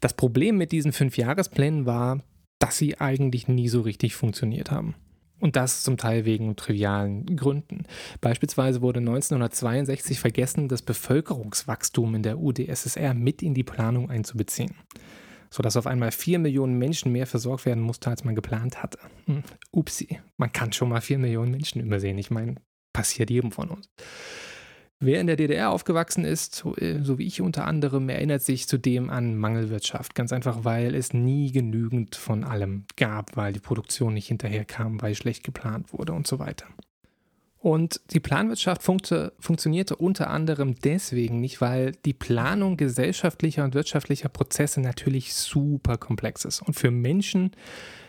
Das 0.00 0.14
Problem 0.14 0.56
mit 0.56 0.72
diesen 0.72 0.92
Fünfjahresplänen 0.92 1.86
war, 1.86 2.22
dass 2.58 2.78
sie 2.78 3.00
eigentlich 3.00 3.48
nie 3.48 3.68
so 3.68 3.82
richtig 3.82 4.14
funktioniert 4.14 4.70
haben. 4.70 4.94
Und 5.40 5.56
das 5.56 5.82
zum 5.82 5.96
Teil 5.96 6.24
wegen 6.24 6.54
trivialen 6.54 7.36
Gründen. 7.36 7.84
Beispielsweise 8.20 8.80
wurde 8.80 9.00
1962 9.00 10.20
vergessen, 10.20 10.68
das 10.68 10.82
Bevölkerungswachstum 10.82 12.14
in 12.14 12.22
der 12.22 12.38
UdSSR 12.38 13.14
mit 13.14 13.42
in 13.42 13.52
die 13.52 13.64
Planung 13.64 14.08
einzubeziehen 14.08 14.74
sodass 15.52 15.76
auf 15.76 15.86
einmal 15.86 16.10
vier 16.10 16.38
Millionen 16.38 16.78
Menschen 16.78 17.12
mehr 17.12 17.26
versorgt 17.26 17.66
werden 17.66 17.82
musste, 17.82 18.10
als 18.10 18.24
man 18.24 18.34
geplant 18.34 18.82
hatte. 18.82 18.98
Hm, 19.26 19.42
upsi, 19.70 20.18
man 20.38 20.52
kann 20.52 20.72
schon 20.72 20.88
mal 20.88 21.02
vier 21.02 21.18
Millionen 21.18 21.50
Menschen 21.50 21.80
übersehen. 21.80 22.18
Ich 22.18 22.30
meine, 22.30 22.56
passiert 22.92 23.30
jedem 23.30 23.52
von 23.52 23.68
uns. 23.68 23.88
Wer 24.98 25.20
in 25.20 25.26
der 25.26 25.36
DDR 25.36 25.70
aufgewachsen 25.70 26.24
ist, 26.24 26.54
so, 26.54 26.76
äh, 26.76 27.02
so, 27.02 27.18
wie 27.18 27.26
ich 27.26 27.40
unter 27.40 27.66
anderem, 27.66 28.08
erinnert 28.08 28.42
sich 28.42 28.68
zudem 28.68 29.10
an 29.10 29.36
Mangelwirtschaft. 29.36 30.14
Ganz 30.14 30.32
einfach, 30.32 30.64
weil 30.64 30.94
es 30.94 31.12
nie 31.12 31.50
genügend 31.50 32.14
von 32.14 32.44
allem 32.44 32.84
gab, 32.96 33.36
weil 33.36 33.52
die 33.52 33.60
Produktion 33.60 34.14
nicht 34.14 34.28
hinterherkam, 34.28 35.02
weil 35.02 35.16
schlecht 35.16 35.42
geplant 35.42 35.92
wurde 35.92 36.12
und 36.12 36.26
so 36.28 36.38
weiter. 36.38 36.66
Und 37.62 38.00
die 38.10 38.18
Planwirtschaft 38.18 38.82
funkte, 38.82 39.34
funktionierte 39.38 39.94
unter 39.94 40.30
anderem 40.30 40.74
deswegen 40.74 41.38
nicht, 41.40 41.60
weil 41.60 41.92
die 42.04 42.12
Planung 42.12 42.76
gesellschaftlicher 42.76 43.62
und 43.62 43.74
wirtschaftlicher 43.74 44.28
Prozesse 44.28 44.80
natürlich 44.80 45.32
super 45.32 45.96
komplex 45.96 46.44
ist. 46.44 46.60
Und 46.60 46.74
für 46.74 46.90
Menschen, 46.90 47.52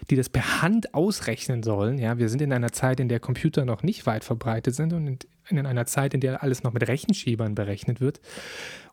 die 0.10 0.16
das 0.16 0.30
per 0.30 0.64
Hand 0.64 0.96
ausrechnen 0.96 1.62
sollen, 1.62 2.00
ja, 2.00 2.18
wir 2.18 2.30
sind 2.30 2.42
in 2.42 2.52
einer 2.52 2.72
Zeit, 2.72 3.00
in 3.00 3.10
der 3.10 3.20
Computer 3.20 3.64
noch 3.64 3.84
nicht 3.84 4.08
weit 4.08 4.24
verbreitet 4.24 4.74
sind 4.74 4.92
und 4.92 5.28
in 5.48 5.66
einer 5.68 5.86
Zeit, 5.86 6.16
in 6.16 6.20
der 6.20 6.42
alles 6.42 6.64
noch 6.64 6.74
mit 6.74 6.88
Rechenschiebern 6.88 7.54
berechnet 7.54 8.02
wird. 8.02 8.22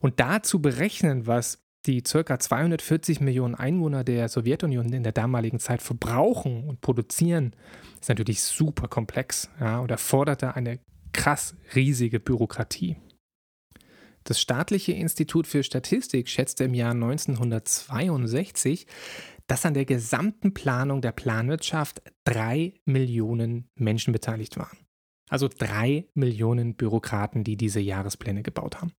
Und 0.00 0.20
da 0.20 0.42
zu 0.42 0.60
berechnen, 0.60 1.26
was 1.26 1.62
die 1.86 2.02
ca. 2.02 2.38
240 2.38 3.20
Millionen 3.20 3.54
Einwohner 3.54 4.04
der 4.04 4.28
Sowjetunion 4.28 4.92
in 4.92 5.02
der 5.02 5.12
damaligen 5.12 5.58
Zeit 5.58 5.82
verbrauchen 5.82 6.64
und 6.68 6.80
produzieren, 6.80 7.54
ist 8.00 8.08
natürlich 8.08 8.42
super 8.42 8.88
komplex 8.88 9.50
ja, 9.58 9.78
und 9.78 9.90
erforderte 9.90 10.54
eine 10.54 10.80
krass 11.12 11.56
riesige 11.74 12.20
Bürokratie. 12.20 12.96
Das 14.24 14.40
Staatliche 14.40 14.92
Institut 14.92 15.46
für 15.46 15.62
Statistik 15.62 16.28
schätzte 16.28 16.64
im 16.64 16.74
Jahr 16.74 16.92
1962, 16.92 18.86
dass 19.46 19.64
an 19.64 19.74
der 19.74 19.86
gesamten 19.86 20.52
Planung 20.52 21.00
der 21.00 21.12
Planwirtschaft 21.12 22.02
drei 22.24 22.74
Millionen 22.84 23.70
Menschen 23.74 24.12
beteiligt 24.12 24.58
waren. 24.58 24.78
Also 25.30 25.48
drei 25.48 26.06
Millionen 26.14 26.74
Bürokraten, 26.74 27.42
die 27.42 27.56
diese 27.56 27.80
Jahrespläne 27.80 28.42
gebaut 28.42 28.80
haben 28.80 28.92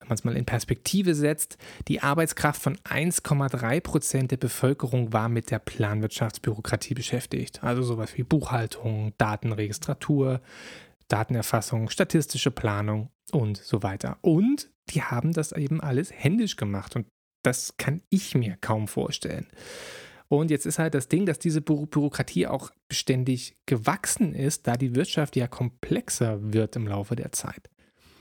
wenn 0.00 0.08
man 0.08 0.14
es 0.14 0.24
mal 0.24 0.36
in 0.36 0.44
Perspektive 0.44 1.14
setzt, 1.14 1.58
die 1.88 2.00
Arbeitskraft 2.00 2.62
von 2.62 2.76
1,3 2.78 3.80
Prozent 3.80 4.30
der 4.30 4.36
Bevölkerung 4.36 5.12
war 5.12 5.28
mit 5.28 5.50
der 5.50 5.58
Planwirtschaftsbürokratie 5.58 6.94
beschäftigt. 6.94 7.62
Also 7.62 7.82
sowas 7.82 8.16
wie 8.16 8.22
Buchhaltung, 8.22 9.12
Datenregistratur, 9.18 10.40
Datenerfassung, 11.08 11.88
statistische 11.88 12.50
Planung 12.50 13.10
und 13.32 13.56
so 13.56 13.82
weiter. 13.82 14.18
Und 14.20 14.70
die 14.90 15.02
haben 15.02 15.32
das 15.32 15.52
eben 15.52 15.80
alles 15.80 16.12
händisch 16.12 16.56
gemacht 16.56 16.96
und 16.96 17.06
das 17.42 17.76
kann 17.76 18.02
ich 18.10 18.34
mir 18.34 18.56
kaum 18.60 18.88
vorstellen. 18.88 19.46
Und 20.28 20.50
jetzt 20.50 20.66
ist 20.66 20.78
halt 20.78 20.94
das 20.94 21.08
Ding, 21.08 21.24
dass 21.24 21.38
diese 21.38 21.62
Bü 21.62 21.86
Bürokratie 21.86 22.46
auch 22.46 22.70
beständig 22.88 23.56
gewachsen 23.64 24.34
ist, 24.34 24.66
da 24.66 24.76
die 24.76 24.94
Wirtschaft 24.94 25.36
ja 25.36 25.46
komplexer 25.46 26.52
wird 26.52 26.76
im 26.76 26.86
Laufe 26.86 27.16
der 27.16 27.32
Zeit. 27.32 27.70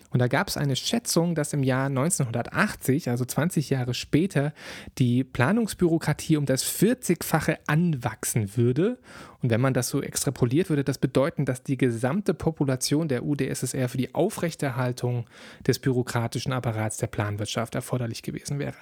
Und 0.09 0.19
da 0.19 0.27
gab 0.27 0.47
es 0.47 0.57
eine 0.57 0.75
Schätzung, 0.75 1.35
dass 1.35 1.53
im 1.53 1.63
Jahr 1.63 1.87
1980, 1.87 3.09
also 3.09 3.25
20 3.25 3.69
Jahre 3.69 3.93
später, 3.93 4.53
die 4.97 5.23
Planungsbürokratie 5.23 6.37
um 6.37 6.45
das 6.45 6.63
40-fache 6.63 7.57
anwachsen 7.67 8.55
würde. 8.55 8.99
Und 9.41 9.49
wenn 9.49 9.61
man 9.61 9.73
das 9.73 9.89
so 9.89 10.01
extrapoliert, 10.01 10.69
würde 10.69 10.83
das 10.83 10.97
bedeuten, 10.97 11.45
dass 11.45 11.63
die 11.63 11.77
gesamte 11.77 12.33
Population 12.33 13.07
der 13.07 13.23
UdSSR 13.23 13.89
für 13.89 13.97
die 13.97 14.15
Aufrechterhaltung 14.15 15.25
des 15.65 15.79
bürokratischen 15.79 16.53
Apparats 16.53 16.97
der 16.97 17.07
Planwirtschaft 17.07 17.75
erforderlich 17.75 18.23
gewesen 18.23 18.59
wäre. 18.59 18.77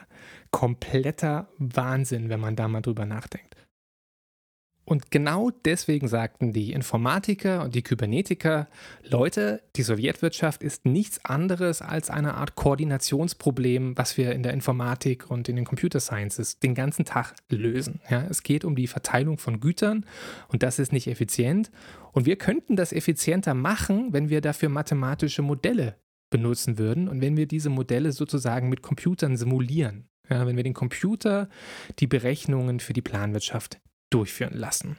Kompletter 0.52 1.48
Wahnsinn, 1.58 2.30
wenn 2.30 2.40
man 2.40 2.56
da 2.56 2.68
mal 2.68 2.82
drüber 2.82 3.06
nachdenkt. 3.06 3.56
Und 4.86 5.10
genau 5.10 5.50
deswegen 5.50 6.08
sagten 6.08 6.54
die 6.54 6.72
Informatiker 6.72 7.64
und 7.64 7.74
die 7.74 7.82
Kybernetiker, 7.82 8.68
Leute, 9.04 9.64
die 9.76 9.82
Sowjetwirtschaft 9.82 10.62
ist 10.62 10.86
nichts 10.86 11.26
anderes 11.26 11.82
als 11.82 12.12
eine 12.12 12.36
Art 12.36 12.56
Koordinationsproblem, 12.56 13.98
was 13.98 14.16
wir 14.18 14.32
in 14.34 14.44
der 14.44 14.54
Informatik 14.54 15.30
und 15.30 15.50
in 15.50 15.56
den 15.56 15.66
Computer 15.66 16.00
Sciences 16.00 16.60
den 16.60 16.76
ganzen 16.76 17.04
Tag 17.04 17.34
lösen. 17.50 18.00
Ja, 18.10 18.26
es 18.30 18.44
geht 18.44 18.64
um 18.64 18.76
die 18.76 18.88
Verteilung 18.88 19.40
von 19.40 19.60
Gütern 19.60 20.06
und 20.50 20.62
das 20.62 20.78
ist 20.78 20.94
nicht 20.94 21.08
effizient. 21.08 21.72
Und 22.12 22.28
wir 22.28 22.38
könnten 22.38 22.76
das 22.76 22.94
effizienter 22.94 23.56
machen, 23.56 24.14
wenn 24.14 24.30
wir 24.30 24.40
dafür 24.40 24.70
mathematische 24.70 25.42
Modelle 25.42 25.96
benutzen 26.30 26.78
würden 26.78 27.08
und 27.08 27.22
wenn 27.22 27.38
wir 27.38 27.48
diese 27.48 27.70
Modelle 27.70 28.12
sozusagen 28.12 28.70
mit 28.70 28.84
Computern 28.84 29.36
simulieren. 29.36 30.10
Ja, 30.30 30.48
wenn 30.48 30.56
wir 30.56 30.64
den 30.64 30.74
Computer 30.74 31.50
die 32.00 32.08
Berechnungen 32.08 32.80
für 32.80 32.94
die 32.94 33.04
Planwirtschaft 33.04 33.80
durchführen 34.12 34.58
lassen. 34.58 34.98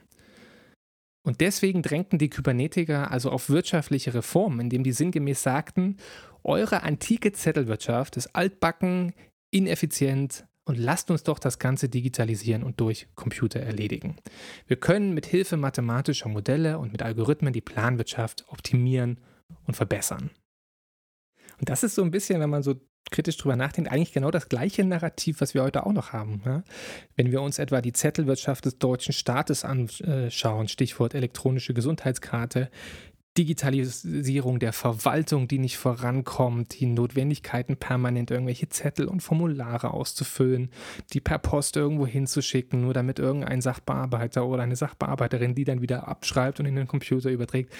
Und 1.26 1.40
deswegen 1.40 1.82
drängten 1.82 2.18
die 2.18 2.30
Kybernetiker 2.30 3.10
also 3.10 3.30
auf 3.30 3.50
wirtschaftliche 3.50 4.14
Reformen, 4.14 4.60
indem 4.60 4.84
die 4.84 4.92
sinngemäß 4.92 5.42
sagten, 5.42 5.96
eure 6.44 6.84
antike 6.84 7.32
Zettelwirtschaft 7.32 8.16
ist 8.16 8.28
altbacken, 8.36 9.12
ineffizient 9.50 10.46
und 10.64 10.78
lasst 10.78 11.10
uns 11.10 11.24
doch 11.24 11.40
das 11.40 11.58
Ganze 11.58 11.88
digitalisieren 11.88 12.62
und 12.62 12.80
durch 12.80 13.08
Computer 13.16 13.60
erledigen. 13.60 14.16
Wir 14.68 14.76
können 14.76 15.14
mit 15.14 15.26
Hilfe 15.26 15.56
mathematischer 15.56 16.28
Modelle 16.28 16.78
und 16.78 16.92
mit 16.92 17.02
Algorithmen 17.02 17.52
die 17.52 17.60
Planwirtschaft 17.60 18.44
optimieren 18.48 19.18
und 19.66 19.74
verbessern. 19.74 20.30
Und 21.58 21.68
das 21.70 21.82
ist 21.82 21.94
so 21.94 22.02
ein 22.02 22.10
bisschen, 22.10 22.40
wenn 22.40 22.50
man 22.50 22.62
so 22.62 22.80
kritisch 23.10 23.36
drüber 23.36 23.56
nachdenkt, 23.56 23.90
eigentlich 23.90 24.12
genau 24.12 24.30
das 24.30 24.48
gleiche 24.48 24.84
Narrativ, 24.84 25.40
was 25.40 25.54
wir 25.54 25.62
heute 25.62 25.86
auch 25.86 25.92
noch 25.92 26.12
haben. 26.12 26.42
Ja? 26.44 26.62
Wenn 27.14 27.30
wir 27.30 27.42
uns 27.42 27.58
etwa 27.58 27.80
die 27.80 27.92
Zettelwirtschaft 27.92 28.64
des 28.64 28.78
deutschen 28.78 29.12
Staates 29.12 29.64
anschauen, 29.64 30.68
Stichwort 30.68 31.14
elektronische 31.14 31.74
Gesundheitskarte, 31.74 32.70
Digitalisierung 33.36 34.58
der 34.58 34.72
Verwaltung, 34.72 35.46
die 35.46 35.58
nicht 35.58 35.76
vorankommt, 35.76 36.80
die 36.80 36.86
Notwendigkeiten, 36.86 37.76
permanent 37.76 38.30
irgendwelche 38.30 38.68
Zettel 38.68 39.06
und 39.08 39.22
Formulare 39.22 39.90
auszufüllen, 39.90 40.70
die 41.12 41.20
per 41.20 41.38
Post 41.38 41.76
irgendwo 41.76 42.06
hinzuschicken, 42.06 42.80
nur 42.80 42.94
damit 42.94 43.18
irgendein 43.18 43.60
Sachbearbeiter 43.60 44.46
oder 44.46 44.62
eine 44.62 44.76
Sachbearbeiterin 44.76 45.54
die 45.54 45.64
dann 45.64 45.82
wieder 45.82 46.08
abschreibt 46.08 46.60
und 46.60 46.66
in 46.66 46.76
den 46.76 46.88
Computer 46.88 47.30
überträgt. 47.30 47.72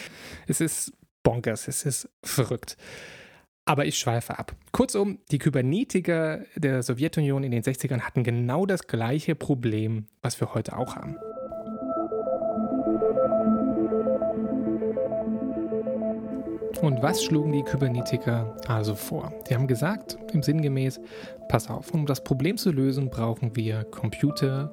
Es 0.47 0.61
ist 0.61 0.93
bonkers, 1.23 1.69
es 1.69 1.85
ist 1.85 2.09
verrückt. 2.23 2.77
Aber 3.69 3.85
ich 3.85 3.99
schweife 3.99 4.39
ab. 4.39 4.55
Kurzum, 4.71 5.19
die 5.33 5.39
Kybernetiker 5.39 6.45
der 6.55 6.85
Sowjetunion 6.85 7.43
in 7.43 7.51
den 7.51 7.65
60ern 7.65 8.01
hatten 8.01 8.23
genau 8.23 8.65
das 8.65 8.87
gleiche 8.87 9.35
Problem, 9.35 10.07
was 10.23 10.41
wir 10.41 10.55
heute 10.55 10.79
auch 10.79 10.95
haben. 10.95 11.17
Und 16.81 17.03
was 17.03 17.25
schlugen 17.25 17.51
die 17.51 17.65
Kybernetiker 17.65 18.57
also 18.69 18.95
vor? 18.95 19.33
Die 19.49 19.55
haben 19.57 19.67
gesagt, 19.67 20.17
im 20.33 20.45
Sinngemäß, 20.45 21.01
pass 21.49 21.69
auf, 21.69 21.93
um 21.93 22.07
das 22.07 22.23
Problem 22.23 22.59
zu 22.59 22.71
lösen, 22.71 23.11
brauchen 23.11 23.57
wir 23.57 23.83
Computer 23.85 24.73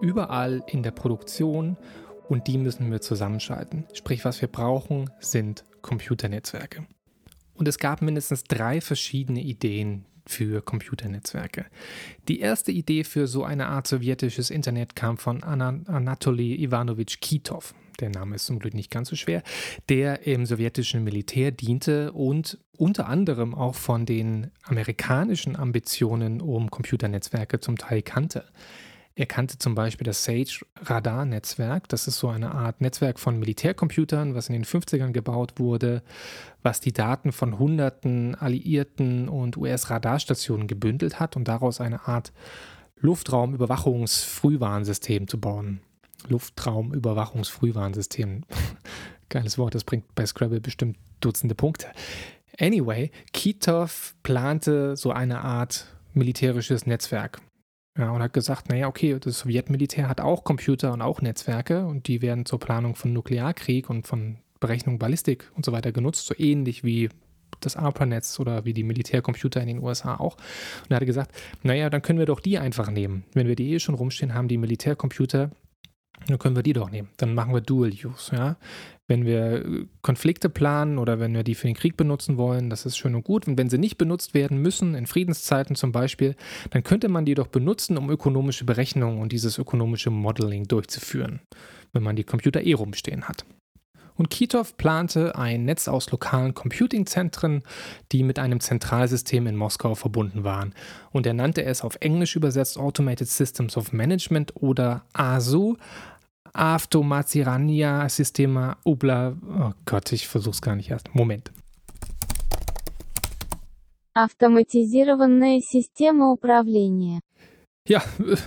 überall 0.00 0.62
in 0.66 0.82
der 0.82 0.90
Produktion 0.90 1.76
und 2.28 2.48
die 2.48 2.58
müssen 2.58 2.90
wir 2.90 3.00
zusammenschalten. 3.00 3.86
Sprich, 3.92 4.24
was 4.24 4.40
wir 4.40 4.48
brauchen, 4.48 5.10
sind 5.20 5.62
Computernetzwerke. 5.82 6.84
Und 7.54 7.68
es 7.68 7.78
gab 7.78 8.02
mindestens 8.02 8.44
drei 8.44 8.80
verschiedene 8.80 9.40
Ideen 9.40 10.04
für 10.26 10.62
Computernetzwerke. 10.62 11.66
Die 12.28 12.40
erste 12.40 12.72
Idee 12.72 13.04
für 13.04 13.26
so 13.26 13.44
eine 13.44 13.68
Art 13.68 13.86
sowjetisches 13.86 14.50
Internet 14.50 14.96
kam 14.96 15.18
von 15.18 15.42
Anatoly 15.42 16.62
Ivanovich 16.62 17.20
Kitov 17.20 17.74
der 18.00 18.10
Name 18.10 18.36
ist 18.36 18.46
zum 18.46 18.58
Glück 18.58 18.74
nicht 18.74 18.90
ganz 18.90 19.08
so 19.08 19.16
schwer, 19.16 19.42
der 19.88 20.26
im 20.26 20.46
sowjetischen 20.46 21.04
Militär 21.04 21.50
diente 21.50 22.12
und 22.12 22.58
unter 22.76 23.08
anderem 23.08 23.54
auch 23.54 23.74
von 23.74 24.06
den 24.06 24.50
amerikanischen 24.64 25.56
Ambitionen 25.56 26.40
um 26.40 26.70
Computernetzwerke 26.70 27.60
zum 27.60 27.78
Teil 27.78 28.02
kannte. 28.02 28.44
Er 29.16 29.26
kannte 29.26 29.58
zum 29.58 29.76
Beispiel 29.76 30.04
das 30.04 30.24
Sage 30.24 30.66
Radar-Netzwerk. 30.82 31.88
Das 31.88 32.08
ist 32.08 32.18
so 32.18 32.26
eine 32.28 32.52
Art 32.52 32.80
Netzwerk 32.80 33.20
von 33.20 33.38
Militärcomputern, 33.38 34.34
was 34.34 34.48
in 34.48 34.54
den 34.54 34.64
50ern 34.64 35.12
gebaut 35.12 35.60
wurde, 35.60 36.02
was 36.62 36.80
die 36.80 36.92
Daten 36.92 37.30
von 37.30 37.60
hunderten 37.60 38.34
Alliierten 38.34 39.28
und 39.28 39.56
US-Radarstationen 39.56 40.66
gebündelt 40.66 41.20
hat 41.20 41.36
und 41.36 41.46
daraus 41.46 41.80
eine 41.80 42.08
Art 42.08 42.32
Luftraumüberwachungsfrühwarnsystem 42.96 45.28
zu 45.28 45.38
bauen. 45.38 45.78
Luftraumüberwachungsfrühwarnsystem. 46.26 48.42
Geiles 49.28 49.58
Wort, 49.58 49.76
das 49.76 49.84
bringt 49.84 50.12
bei 50.16 50.26
Scrabble 50.26 50.60
bestimmt 50.60 50.98
Dutzende 51.20 51.54
Punkte. 51.54 51.86
Anyway, 52.58 53.12
Kitov 53.32 54.16
plante 54.24 54.96
so 54.96 55.12
eine 55.12 55.42
Art 55.42 55.86
militärisches 56.12 56.86
Netzwerk. 56.86 57.40
Ja, 57.96 58.10
und 58.10 58.22
hat 58.22 58.32
gesagt, 58.32 58.68
naja, 58.68 58.88
okay, 58.88 59.16
das 59.20 59.40
Sowjetmilitär 59.40 60.08
hat 60.08 60.20
auch 60.20 60.42
Computer 60.42 60.92
und 60.92 61.00
auch 61.00 61.20
Netzwerke 61.22 61.86
und 61.86 62.08
die 62.08 62.22
werden 62.22 62.44
zur 62.44 62.58
Planung 62.58 62.96
von 62.96 63.12
Nuklearkrieg 63.12 63.88
und 63.88 64.06
von 64.06 64.38
Berechnung 64.58 64.98
Ballistik 64.98 65.52
und 65.54 65.64
so 65.64 65.70
weiter 65.70 65.92
genutzt, 65.92 66.26
so 66.26 66.34
ähnlich 66.36 66.82
wie 66.82 67.08
das 67.60 67.76
ARPANETZ 67.76 68.40
oder 68.40 68.64
wie 68.64 68.72
die 68.72 68.82
Militärcomputer 68.82 69.60
in 69.60 69.68
den 69.68 69.82
USA 69.82 70.16
auch. 70.16 70.36
Und 70.82 70.90
er 70.90 70.96
hatte 70.96 71.06
gesagt, 71.06 71.32
naja, 71.62 71.88
dann 71.88 72.02
können 72.02 72.18
wir 72.18 72.26
doch 72.26 72.40
die 72.40 72.58
einfach 72.58 72.90
nehmen. 72.90 73.24
Wenn 73.32 73.46
wir 73.46 73.54
die 73.54 73.72
eh 73.72 73.78
schon 73.78 73.94
rumstehen 73.94 74.34
haben, 74.34 74.48
die 74.48 74.58
Militärcomputer, 74.58 75.50
dann 76.26 76.38
können 76.38 76.56
wir 76.56 76.62
die 76.62 76.72
doch 76.72 76.90
nehmen. 76.90 77.10
Dann 77.16 77.34
machen 77.34 77.54
wir 77.54 77.60
Dual 77.60 77.90
Use, 77.90 78.34
ja. 78.34 78.56
Wenn 79.06 79.26
wir 79.26 79.64
äh, 79.64 79.86
Konflikte 80.02 80.48
planen 80.48 80.98
oder 80.98 81.20
wenn 81.20 81.34
wir 81.34 81.44
die 81.44 81.54
für 81.54 81.66
den 81.66 81.76
Krieg 81.76 81.96
benutzen 81.96 82.36
wollen, 82.36 82.70
das 82.70 82.86
ist 82.86 82.96
schön 82.96 83.14
und 83.14 83.24
gut. 83.24 83.46
Und 83.46 83.58
wenn 83.58 83.68
sie 83.68 83.78
nicht 83.78 83.98
benutzt 83.98 84.34
werden 84.34 84.58
müssen, 84.58 84.94
in 84.94 85.06
Friedenszeiten 85.06 85.76
zum 85.76 85.92
Beispiel, 85.92 86.36
dann 86.70 86.82
könnte 86.82 87.08
man 87.08 87.24
die 87.24 87.34
doch 87.34 87.48
benutzen, 87.48 87.98
um 87.98 88.10
ökonomische 88.10 88.64
Berechnungen 88.64 89.20
und 89.20 89.32
dieses 89.32 89.58
ökonomische 89.58 90.10
Modeling 90.10 90.66
durchzuführen, 90.68 91.40
wenn 91.92 92.02
man 92.02 92.16
die 92.16 92.24
Computer 92.24 92.62
eh 92.62 92.72
rumstehen 92.72 93.28
hat. 93.28 93.44
Und 94.16 94.30
Kitov 94.30 94.76
plante 94.76 95.34
ein 95.36 95.64
Netz 95.64 95.88
aus 95.88 96.10
lokalen 96.10 96.54
Computingzentren, 96.54 97.62
die 98.12 98.22
mit 98.22 98.38
einem 98.38 98.60
Zentralsystem 98.60 99.46
in 99.46 99.56
Moskau 99.56 99.94
verbunden 99.96 100.44
waren. 100.44 100.72
Und 101.10 101.26
er 101.26 101.34
nannte 101.34 101.64
es 101.64 101.82
auf 101.82 101.96
Englisch 102.00 102.36
übersetzt 102.36 102.78
Automated 102.78 103.28
Systems 103.28 103.76
of 103.76 103.92
Management 103.92 104.52
oder 104.56 105.04
ASU, 105.12 105.76
Автоматизирование 106.53 108.09
Systema 108.09 108.77
Ubla. 108.83 109.37
Oh 109.47 109.73
Gott, 109.85 110.11
ich 110.11 110.27
versuch's 110.27 110.61
gar 110.61 110.75
nicht 110.75 110.89
erst. 110.89 111.13
Moment. 111.13 111.51
Автоматизированная 114.13 115.61
система 115.61 116.31
управления. 116.31 117.21
Ja, 117.87 118.03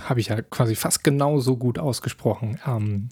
habe 0.07 0.19
ich 0.19 0.27
ja 0.27 0.41
quasi 0.41 0.75
fast 0.75 1.03
genauso 1.03 1.57
gut 1.57 1.79
ausgesprochen. 1.79 2.59
Ähm, 2.65 3.09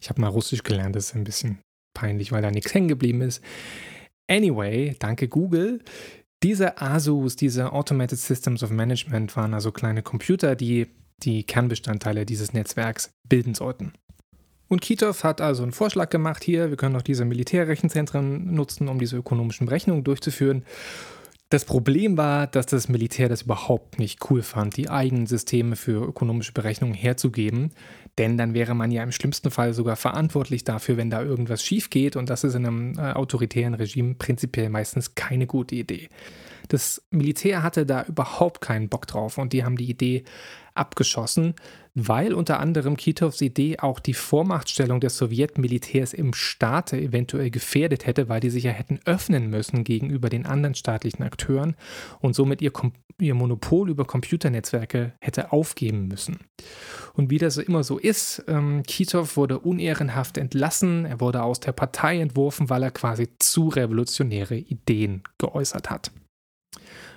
ich 0.00 0.08
habe 0.08 0.20
mal 0.20 0.28
Russisch 0.28 0.62
gelernt, 0.62 0.96
das 0.96 1.06
ist 1.06 1.14
ein 1.14 1.24
bisschen 1.24 1.58
peinlich, 1.94 2.32
weil 2.32 2.42
da 2.42 2.50
nichts 2.50 2.74
hängen 2.74 2.88
geblieben 2.88 3.20
ist. 3.20 3.42
Anyway, 4.28 4.96
danke 4.98 5.28
Google. 5.28 5.82
Diese 6.42 6.78
ASUS, 6.78 7.36
diese 7.36 7.72
Automated 7.72 8.18
Systems 8.18 8.62
of 8.62 8.70
Management, 8.70 9.36
waren 9.36 9.54
also 9.54 9.70
kleine 9.70 10.02
Computer, 10.02 10.56
die 10.56 10.88
die 11.23 11.43
Kernbestandteile 11.43 12.25
dieses 12.25 12.53
Netzwerks 12.53 13.13
bilden 13.27 13.53
sollten. 13.53 13.93
Und 14.67 14.81
Kitov 14.81 15.23
hat 15.23 15.41
also 15.41 15.63
einen 15.63 15.71
Vorschlag 15.71 16.09
gemacht, 16.09 16.43
hier, 16.43 16.69
wir 16.69 16.77
können 16.77 16.95
auch 16.95 17.01
diese 17.01 17.25
Militärrechenzentren 17.25 18.53
nutzen, 18.53 18.87
um 18.87 18.99
diese 18.99 19.17
ökonomischen 19.17 19.65
Berechnungen 19.65 20.03
durchzuführen. 20.03 20.63
Das 21.49 21.65
Problem 21.65 22.15
war, 22.15 22.45
dass 22.45 22.67
das 22.67 22.89
Militär 22.89 23.27
das 23.27 23.41
überhaupt 23.41 23.97
nicht 23.97 24.29
cool 24.29 24.43
fand, 24.43 24.77
die 24.77 24.91
eigenen 24.91 25.25
Systeme 25.25 25.75
für 25.75 26.05
ökonomische 26.05 26.53
Berechnungen 26.53 26.93
herzugeben, 26.93 27.71
denn 28.19 28.37
dann 28.37 28.53
wäre 28.53 28.75
man 28.75 28.91
ja 28.91 29.01
im 29.01 29.11
schlimmsten 29.11 29.49
Fall 29.49 29.73
sogar 29.73 29.95
verantwortlich 29.95 30.63
dafür, 30.63 30.97
wenn 30.97 31.09
da 31.09 31.23
irgendwas 31.23 31.65
schief 31.65 31.89
geht 31.89 32.15
und 32.15 32.29
das 32.29 32.43
ist 32.43 32.53
in 32.53 32.67
einem 32.67 32.99
äh, 32.99 33.13
autoritären 33.13 33.73
Regime 33.73 34.13
prinzipiell 34.13 34.69
meistens 34.69 35.15
keine 35.15 35.47
gute 35.47 35.73
Idee. 35.73 36.09
Das 36.69 37.01
Militär 37.09 37.63
hatte 37.63 37.85
da 37.85 38.03
überhaupt 38.03 38.61
keinen 38.61 38.89
Bock 38.89 39.07
drauf 39.07 39.37
und 39.37 39.53
die 39.53 39.63
haben 39.63 39.75
die 39.75 39.89
Idee 39.89 40.23
abgeschossen, 40.75 41.55
weil 41.95 42.33
unter 42.33 42.59
anderem 42.59 42.95
Kitovs 42.95 43.41
Idee 43.41 43.79
auch 43.79 43.99
die 43.99 44.13
Vormachtstellung 44.13 44.99
des 44.99 45.17
Sowjetmilitärs 45.17 46.13
im 46.13 46.33
Staate 46.33 46.97
eventuell 47.01 47.49
gefährdet 47.49 48.05
hätte, 48.05 48.29
weil 48.29 48.39
die 48.39 48.51
sich 48.51 48.63
ja 48.63 48.71
hätten 48.71 48.99
öffnen 49.05 49.49
müssen 49.49 49.83
gegenüber 49.83 50.29
den 50.29 50.45
anderen 50.45 50.75
staatlichen 50.75 51.23
Akteuren 51.23 51.75
und 52.19 52.35
somit 52.35 52.61
ihr, 52.61 52.71
ihr 53.19 53.33
Monopol 53.33 53.89
über 53.89 54.05
Computernetzwerke 54.05 55.13
hätte 55.19 55.51
aufgeben 55.51 56.07
müssen. 56.07 56.39
Und 57.13 57.31
wie 57.31 57.39
das 57.39 57.57
immer 57.57 57.83
so 57.83 57.97
ist, 57.97 58.43
ähm, 58.47 58.83
Kitov 58.83 59.35
wurde 59.35 59.59
unehrenhaft 59.59 60.37
entlassen, 60.37 61.05
er 61.05 61.19
wurde 61.19 61.41
aus 61.41 61.59
der 61.59 61.71
Partei 61.71 62.19
entworfen, 62.21 62.69
weil 62.69 62.83
er 62.83 62.91
quasi 62.91 63.27
zu 63.39 63.69
revolutionäre 63.69 64.55
Ideen 64.55 65.23
geäußert 65.39 65.89
hat. 65.89 66.11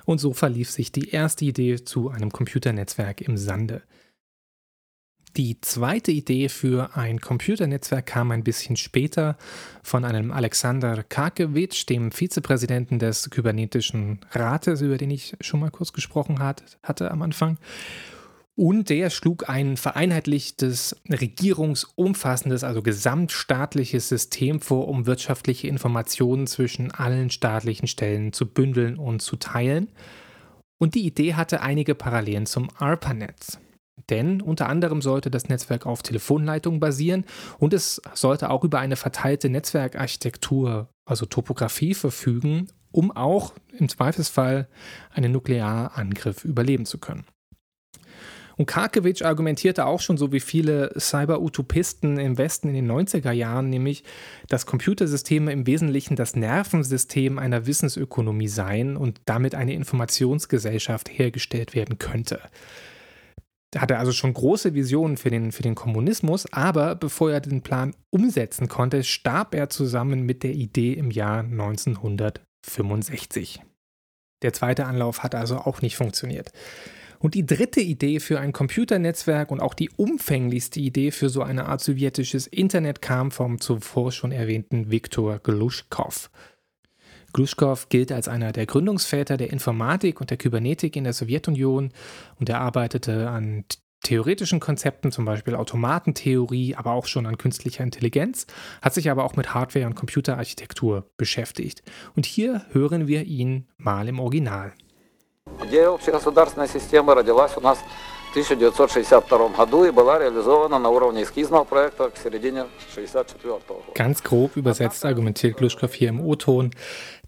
Und 0.05 0.19
so 0.19 0.33
verlief 0.33 0.71
sich 0.71 0.93
die 0.93 1.11
erste 1.11 1.45
Idee 1.45 1.85
zu 1.85 2.11
einem 2.11 2.31
Computernetzwerk 2.31 3.21
im 3.21 3.37
Sande. 3.37 3.83
Die 5.37 5.59
zweite 5.63 6.13
Idee 6.13 6.51
für 6.51 6.95
ein 6.95 7.19
Computernetzwerk 7.19 8.05
kam 8.05 8.31
ein 8.33 8.45
bisschen 8.45 8.77
später 8.77 9.39
von 9.83 10.05
einem 10.05 10.31
Alexander 10.31 11.03
Karkewitsch, 11.03 11.89
dem 11.89 12.13
Vizepräsidenten 12.13 12.99
des 12.99 13.31
Kybernetischen 13.31 14.21
Rates, 14.33 14.83
über 14.83 14.99
den 14.99 15.11
ich 15.11 15.35
schon 15.41 15.61
mal 15.61 15.71
kurz 15.71 15.95
gesprochen 15.95 16.39
hatte 16.39 17.11
am 17.11 17.23
Anfang. 17.23 17.57
Und 18.55 18.91
der 18.91 19.09
schlug 19.09 19.49
ein 19.49 19.79
vereinheitlichtes, 19.79 21.01
regierungsumfassendes, 21.09 22.65
also 22.65 22.83
gesamtstaatliches 22.83 24.11
System 24.11 24.61
vor, 24.61 24.89
um 24.89 25.07
wirtschaftliche 25.07 25.69
Informationen 25.69 26.47
zwischen 26.47 26.91
allen 26.91 27.31
staatlichen 27.31 27.87
Stellen 27.87 28.35
zu 28.35 28.47
bündeln 28.47 28.99
und 28.99 29.23
zu 29.23 29.37
teilen. 29.37 29.89
Und 30.79 30.95
die 30.95 31.07
Idee 31.07 31.35
hatte 31.35 31.63
einige 31.63 31.95
Parallelen 31.95 32.45
zum 32.45 32.69
ARPANET. 32.77 33.59
Denn 34.11 34.43
unter 34.43 34.69
anderem 34.69 35.01
sollte 35.01 35.31
das 35.31 35.49
Netzwerk 35.49 35.87
auf 35.87 36.03
Telefonleitungen 36.03 36.81
basieren 36.81 37.25
und 37.59 37.73
es 37.73 38.03
sollte 38.15 38.51
auch 38.51 38.65
über 38.65 38.81
eine 38.81 38.97
verteilte 38.97 39.49
Netzwerkarchitektur, 39.49 40.89
also 41.05 41.25
Topografie, 41.25 41.95
verfügen, 41.95 42.69
um 42.91 43.11
auch 43.13 43.55
im 43.79 43.89
Zweifelsfall 43.89 44.69
einen 45.11 45.33
Nuklearangriff 45.33 46.45
überleben 46.45 46.85
zu 46.85 46.99
können. 46.99 47.25
Und 48.57 48.67
Karkewitsch 48.67 49.23
argumentierte 49.23 49.87
auch 49.87 50.01
schon 50.01 50.17
so 50.17 50.33
wie 50.33 50.41
viele 50.41 50.93
Cyber-Utopisten 50.99 52.19
im 52.19 52.39
Westen 52.39 52.69
in 52.69 52.75
den 52.75 52.91
90er 52.91 53.33
Jahren, 53.33 53.71
nämlich, 53.71 54.05
dass 54.49 54.67
Computersysteme 54.67 55.53
im 55.53 55.67
Wesentlichen 55.67 56.17
das 56.17 56.37
Nervensystem 56.37 57.39
einer 57.39 57.67
Wissensökonomie 57.67 58.49
seien 58.49 58.97
und 58.97 59.21
damit 59.25 59.55
eine 59.55 59.75
Informationsgesellschaft 59.75 61.11
hergestellt 61.11 61.75
werden 61.75 61.99
könnte. 61.99 62.41
Da 63.73 63.81
hatte 63.81 63.95
er 63.95 64.01
also 64.01 64.13
schon 64.13 64.35
große 64.35 64.75
Visionen 64.75 65.17
für 65.17 65.31
den, 65.31 65.51
für 65.51 65.63
den 65.63 65.75
Kommunismus, 65.75 66.45
aber 66.53 66.95
bevor 66.95 67.33
er 67.33 67.41
den 67.41 67.63
Plan 67.63 67.95
umsetzen 68.11 68.69
konnte, 68.69 69.03
starb 69.03 69.55
er 69.55 69.71
zusammen 69.71 70.27
mit 70.27 70.43
der 70.43 70.53
Idee 70.53 70.93
im 70.93 71.11
Jahr 71.11 71.39
1965. 71.41 73.63
Der 74.43 74.53
zweite 74.53 74.85
Anlauf 74.85 75.23
hat 75.23 75.35
also 75.35 75.57
auch 75.57 75.81
nicht 75.81 75.97
funktioniert. 75.97 76.53
Und 77.23 77.35
die 77.35 77.47
dritte 77.47 77.81
Idee 77.81 78.19
für 78.19 78.41
ein 78.41 78.53
Computernetzwerk 78.53 79.53
und 79.53 79.61
auch 79.61 79.75
die 79.75 79.91
umfänglichste 79.91 80.81
Idee 80.81 81.13
für 81.13 81.29
so 81.29 81.43
eine 81.43 81.67
Art 81.67 81.81
sowjetisches 81.81 82.49
Internet 82.49 83.01
kam 83.01 83.31
vom 83.31 83.61
zuvor 83.61 84.11
schon 84.11 84.33
erwähnten 84.33 84.91
Viktor 84.91 85.39
Glushkov. 85.39 86.31
Glushkov 87.33 87.89
gilt 87.91 88.11
als 88.11 88.27
einer 88.27 88.51
der 88.51 88.67
Gründungsväter 88.67 89.37
der 89.37 89.53
Informatik 89.53 90.21
und 90.21 90.31
der 90.31 90.37
Kybernetik 90.37 90.97
in 90.97 91.05
der 91.05 91.13
Sowjetunion 91.13 91.93
und 92.41 92.49
er 92.49 92.61
arbeitete 92.61 93.31
an 93.31 93.67
theoretischen 94.03 94.59
Konzepten, 94.59 95.13
zum 95.13 95.25
Beispiel 95.25 95.55
Automatentheorie, 95.55 96.75
aber 96.75 96.91
auch 96.91 97.07
schon 97.07 97.27
an 97.27 97.39
künstlicher 97.39 97.85
Intelligenz, 97.85 98.49
hat 98.83 98.95
sich 98.95 99.09
aber 99.09 99.23
auch 99.23 99.37
mit 99.37 99.55
Hardware 99.55 99.87
und 99.87 99.95
Computerarchitektur 99.95 101.09
beschäftigt. 101.17 101.85
Und 102.17 102.27
hier 102.27 102.67
hören 102.73 103.07
wir 103.07 103.23
ihn 103.23 103.69
mal 103.79 104.09
im 104.09 104.19
Original. 104.19 104.73
Идея 105.64 105.90
общегосударственной 105.90 106.68
системы 106.68 107.14
родилась 107.14 107.58
у 107.58 107.62
нас 107.62 107.78
в 108.28 108.30
1962 108.32 109.50
году 109.50 109.86
и 109.86 109.92
была 109.92 110.20
реализована 110.20 110.80
на 110.80 110.90
уровне 110.90 111.24
эскизного 111.24 111.64
проекта 111.64 112.10
к 112.10 112.18
середине 112.18 112.62
1964 112.96 113.50
года. 113.50 113.92
Ganz 113.96 114.24
grob 114.24 114.56
übersetzt 114.56 115.04
argumentiert 115.04 115.58
Gluschkow 115.58 115.94
hier 115.94 116.10
im 116.10 116.22
O-Ton, 116.22 116.72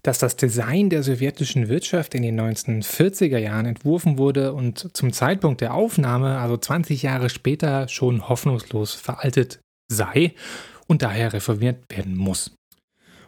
dass 0.02 0.18
das 0.18 0.36
Design 0.36 0.88
der 0.88 1.02
sowjetischen 1.02 1.68
Wirtschaft 1.68 2.14
in 2.14 2.22
den 2.22 2.40
1940er 2.40 3.38
Jahren 3.38 3.66
entworfen 3.66 4.16
wurde 4.16 4.52
und 4.52 4.96
zum 4.96 5.12
Zeitpunkt 5.12 5.60
der 5.60 5.74
Aufnahme, 5.74 6.38
also 6.38 6.56
20 6.56 7.02
Jahre 7.02 7.28
später, 7.28 7.88
schon 7.88 8.28
hoffnungslos 8.28 8.94
veraltet 8.94 9.60
sei 9.88 10.34
und 10.86 11.02
daher 11.02 11.32
reformiert 11.32 11.84
werden 11.90 12.16
muss. 12.16 12.52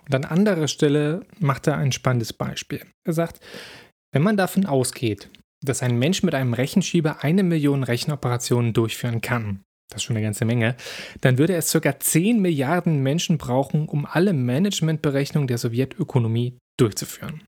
Und 0.07 0.14
an 0.14 0.25
anderer 0.25 0.68
Stelle 0.68 1.27
macht 1.38 1.66
er 1.66 1.77
ein 1.77 1.92
spannendes 1.92 2.33
Beispiel. 2.33 2.83
Er 3.05 3.12
sagt, 3.12 3.40
wenn 4.12 4.24
man 4.24 4.38
davon 4.38 4.65
ausgeht, 4.65 5.30
dass 5.63 5.84
ein 5.84 5.98
Mensch 5.98 6.24
mit 6.24 6.36
einem 6.36 6.54
Rechenschieber 6.54 7.24
eine 7.24 7.43
Million 7.43 7.84
Rechenoperationen 7.84 8.74
durchführen 8.74 9.22
kann, 9.22 9.62
das 9.89 9.98
ist 9.98 10.04
schon 10.04 10.17
eine 10.17 10.26
ganze 10.26 10.46
Menge, 10.46 10.76
dann 11.22 11.38
würde 11.38 11.56
es 11.56 11.72
ca. 11.72 12.00
10 12.00 12.41
Milliarden 12.41 13.02
Menschen 13.02 13.38
brauchen, 13.38 13.88
um 13.88 14.06
alle 14.06 14.34
Managementberechnungen 14.34 15.48
der 15.48 15.58
Sowjetökonomie 15.58 16.58
durchzuführen. 16.78 17.43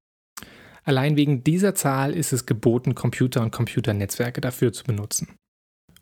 Allein 0.83 1.17
wegen 1.17 1.43
dieser 1.43 1.75
Zahl 1.75 2.13
ist 2.13 2.33
es 2.33 2.45
geboten, 2.45 2.95
Computer 2.95 3.41
und 3.41 3.51
Computernetzwerke 3.51 4.41
dafür 4.41 4.73
zu 4.73 4.85
benutzen. 4.85 5.35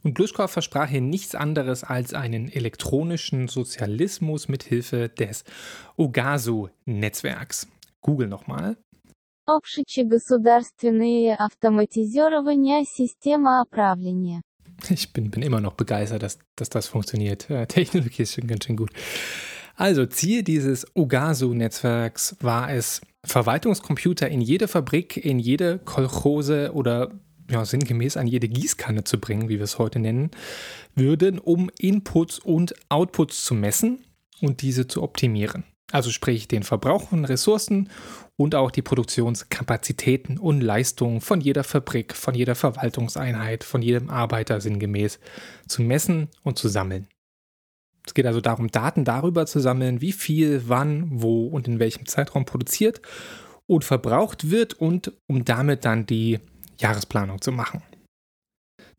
Und 0.04 0.14
Gluschkow 0.14 0.50
versprach 0.50 0.90
hier 0.90 1.02
nichts 1.02 1.36
anderes 1.36 1.84
als 1.84 2.14
einen 2.14 2.50
elektronischen 2.50 3.48
Sozialismus 3.48 4.48
mithilfe 4.48 5.10
des 5.10 5.44
OGASU-Netzwerks. 5.98 7.68
Google 8.02 8.28
nochmal. 8.28 8.78
Общечегосударственное 9.47 11.37
автоматизирование 11.37 12.85
системы 12.85 13.63
управления. 13.63 14.43
Ich 14.89 15.13
bin, 15.13 15.31
bin 15.31 15.43
immer 15.43 15.61
noch 15.61 15.75
begeistert, 15.75 16.23
dass, 16.23 16.39
dass 16.57 16.71
das 16.71 16.87
funktioniert. 16.87 17.51
Äh, 17.51 17.67
Technologie 17.67 18.23
ist 18.23 18.35
schon 18.35 18.47
ganz 18.47 18.65
schön 18.65 18.77
gut. 18.77 18.91
Also 19.75 20.07
Ziel 20.07 20.43
dieses 20.43 20.87
Ogasu-Netzwerks 20.95 22.37
war 22.41 22.73
es, 22.73 23.01
Verwaltungscomputer 23.25 24.29
in 24.29 24.41
jede 24.41 24.69
Fabrik, 24.69 25.17
in 25.17 25.39
jede 25.39 25.79
Kolchose 25.79 26.73
oder 26.75 27.13
ja, 27.51 27.65
sinngemäß 27.65 28.17
an 28.17 28.27
jede 28.27 28.49
Gießkanne 28.49 29.05
zu 29.05 29.19
bringen, 29.19 29.49
wie 29.49 29.59
wir 29.59 29.65
es 29.65 29.79
heute 29.79 29.99
nennen, 29.99 30.31
würden, 30.95 31.39
um 31.39 31.71
Inputs 31.79 32.39
und 32.39 32.75
Outputs 32.89 33.45
zu 33.45 33.55
messen 33.55 34.05
und 34.41 34.63
diese 34.63 34.89
zu 34.89 35.03
optimieren. 35.03 35.65
Also 35.93 36.11
sprich 36.11 36.49
den 36.49 36.63
Verbrauch 36.63 37.11
von 37.11 37.25
Ressourcen 37.25 37.91
und 38.38 38.56
auch 38.56 38.72
die 38.72 38.82
Produktionskapazitäten 38.82 40.38
und 40.38 40.62
Leistungen 40.62 41.22
von 41.22 41.42
jeder 41.42 41.64
Fabrik, 41.64 42.16
von 42.16 42.36
jeder 42.36 42.56
Verwaltungseinheit, 42.56 43.64
von 43.64 43.82
jedem 43.82 44.10
Arbeiter 44.10 44.62
sinngemäß 44.62 45.20
zu 45.68 45.82
messen 45.82 46.30
und 46.44 46.58
zu 46.58 46.70
sammeln. 46.70 47.08
Es 48.06 48.14
geht 48.14 48.26
also 48.26 48.40
darum, 48.40 48.72
Daten 48.72 49.04
darüber 49.04 49.46
zu 49.46 49.60
sammeln, 49.60 50.00
wie 50.00 50.14
viel, 50.14 50.64
wann, 50.68 51.08
wo 51.10 51.48
und 51.48 51.68
in 51.68 51.80
welchem 51.80 52.06
Zeitraum 52.06 52.46
produziert 52.46 53.02
und 53.66 53.84
verbraucht 53.84 54.50
wird 54.50 54.76
und 54.76 55.12
um 55.28 55.44
damit 55.44 55.84
dann 55.84 56.06
die 56.06 56.40
Jahresplanung 56.80 57.42
zu 57.42 57.52
machen. 57.52 57.84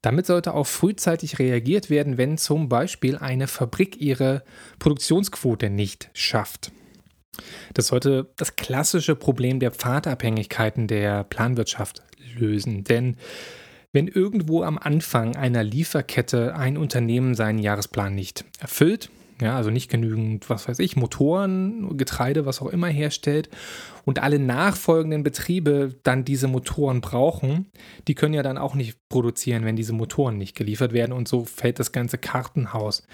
Damit 0.02 0.26
sollte 0.26 0.54
auch 0.54 0.66
frühzeitig 0.66 1.38
reagiert 1.38 1.90
werden, 1.90 2.18
wenn 2.18 2.38
zum 2.38 2.68
Beispiel 2.68 3.16
eine 3.16 3.48
Fabrik 3.48 4.00
ihre 4.00 4.44
Produktionsquote 4.78 5.70
nicht 5.70 6.10
schafft. 6.12 6.70
Das 7.74 7.88
sollte 7.88 8.30
das 8.36 8.56
klassische 8.56 9.14
Problem 9.14 9.60
der 9.60 9.70
Pfadabhängigkeiten 9.70 10.86
der 10.86 11.24
Planwirtschaft 11.24 12.02
lösen. 12.36 12.84
Denn 12.84 13.16
wenn 13.92 14.08
irgendwo 14.08 14.62
am 14.62 14.78
Anfang 14.78 15.36
einer 15.36 15.64
Lieferkette 15.64 16.54
ein 16.54 16.76
Unternehmen 16.76 17.34
seinen 17.34 17.58
Jahresplan 17.58 18.14
nicht 18.14 18.44
erfüllt, 18.60 19.10
ja, 19.40 19.56
also 19.56 19.70
nicht 19.70 19.88
genügend, 19.88 20.50
was 20.50 20.68
weiß 20.68 20.80
ich, 20.80 20.96
Motoren, 20.96 21.96
Getreide, 21.96 22.44
was 22.44 22.60
auch 22.60 22.66
immer 22.66 22.88
herstellt 22.88 23.48
und 24.04 24.20
alle 24.20 24.40
nachfolgenden 24.40 25.22
Betriebe 25.22 25.94
dann 26.02 26.24
diese 26.24 26.48
Motoren 26.48 27.00
brauchen, 27.00 27.66
die 28.08 28.16
können 28.16 28.34
ja 28.34 28.42
dann 28.42 28.58
auch 28.58 28.74
nicht 28.74 28.98
produzieren, 29.08 29.64
wenn 29.64 29.76
diese 29.76 29.92
Motoren 29.92 30.38
nicht 30.38 30.56
geliefert 30.56 30.92
werden 30.92 31.12
und 31.12 31.28
so 31.28 31.44
fällt 31.44 31.78
das 31.78 31.92
ganze 31.92 32.18
Kartenhaus 32.18 33.06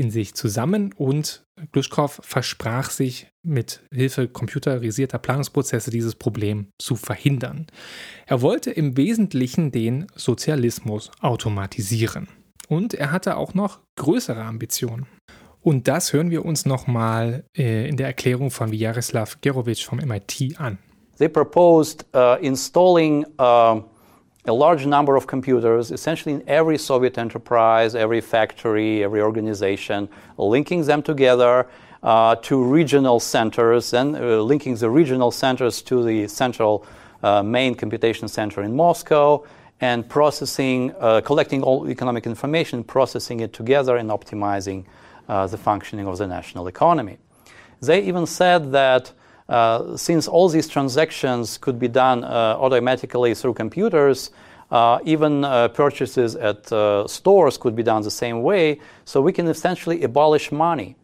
in 0.00 0.10
sich 0.10 0.34
zusammen 0.34 0.94
und 0.96 1.44
Gluschkow 1.72 2.20
versprach 2.22 2.88
sich 2.88 3.28
mit 3.42 3.82
Hilfe 3.92 4.28
computerisierter 4.28 5.18
Planungsprozesse 5.18 5.90
dieses 5.90 6.14
Problem 6.14 6.68
zu 6.78 6.96
verhindern. 6.96 7.66
Er 8.24 8.40
wollte 8.40 8.70
im 8.70 8.96
Wesentlichen 8.96 9.72
den 9.72 10.06
Sozialismus 10.14 11.10
automatisieren. 11.20 12.28
Und 12.66 12.94
er 12.94 13.12
hatte 13.12 13.36
auch 13.36 13.52
noch 13.52 13.80
größere 13.96 14.42
Ambitionen. 14.42 15.06
Und 15.60 15.86
das 15.86 16.14
hören 16.14 16.30
wir 16.30 16.46
uns 16.46 16.64
nochmal 16.64 17.44
äh, 17.54 17.86
in 17.86 17.98
der 17.98 18.06
Erklärung 18.06 18.50
von 18.50 18.72
Jaroslav 18.72 19.42
Gerovich 19.42 19.84
vom 19.84 19.98
MIT 19.98 20.58
an. 20.58 20.78
They 21.18 21.28
proposed 21.28 22.06
uh, 22.14 22.36
installing 22.40 23.26
uh 23.38 23.82
a 24.46 24.52
large 24.52 24.86
number 24.86 25.16
of 25.16 25.26
computers, 25.26 25.90
essentially 25.90 26.34
in 26.34 26.42
every 26.48 26.78
Soviet 26.78 27.18
enterprise, 27.18 27.94
every 27.94 28.20
factory, 28.20 29.04
every 29.04 29.20
organization, 29.20 30.08
linking 30.38 30.84
them 30.84 31.02
together 31.02 31.68
uh, 32.02 32.34
to 32.36 32.62
regional 32.62 33.20
centers 33.20 33.92
and 33.92 34.16
uh, 34.16 34.42
linking 34.42 34.74
the 34.76 34.88
regional 34.88 35.30
centers 35.30 35.82
to 35.82 36.02
the 36.02 36.26
central 36.26 36.86
uh, 37.22 37.42
main 37.42 37.74
computation 37.74 38.28
center 38.28 38.62
in 38.62 38.74
Moscow 38.74 39.44
and 39.82 40.08
processing, 40.08 40.94
uh, 40.98 41.20
collecting 41.20 41.62
all 41.62 41.88
economic 41.90 42.26
information, 42.26 42.82
processing 42.82 43.40
it 43.40 43.52
together 43.52 43.96
and 43.96 44.10
optimizing 44.10 44.84
uh, 45.28 45.46
the 45.46 45.58
functioning 45.58 46.06
of 46.06 46.18
the 46.18 46.26
national 46.26 46.66
economy. 46.66 47.18
They 47.80 48.02
even 48.02 48.26
said 48.26 48.72
that 48.72 49.12
uh, 49.50 49.96
since 49.96 50.28
all 50.28 50.48
these 50.48 50.68
transactions 50.68 51.58
could 51.58 51.76
be 51.78 51.88
done 51.88 52.22
uh, 52.22 52.56
automatically 52.58 53.34
through 53.34 53.52
computers, 53.52 54.30
uh, 54.70 55.00
even 55.04 55.42
purchases 55.74 56.36
at 56.36 56.66
stores 57.10 57.58
could 57.58 57.74
be 57.74 57.82
done 57.82 58.02
the 58.02 58.10
same 58.10 58.42
way. 58.42 58.78
So 59.04 59.20
we 59.20 59.32
can 59.32 59.48
essentially 59.48 60.04
abolish 60.04 60.52
money. 60.52 60.94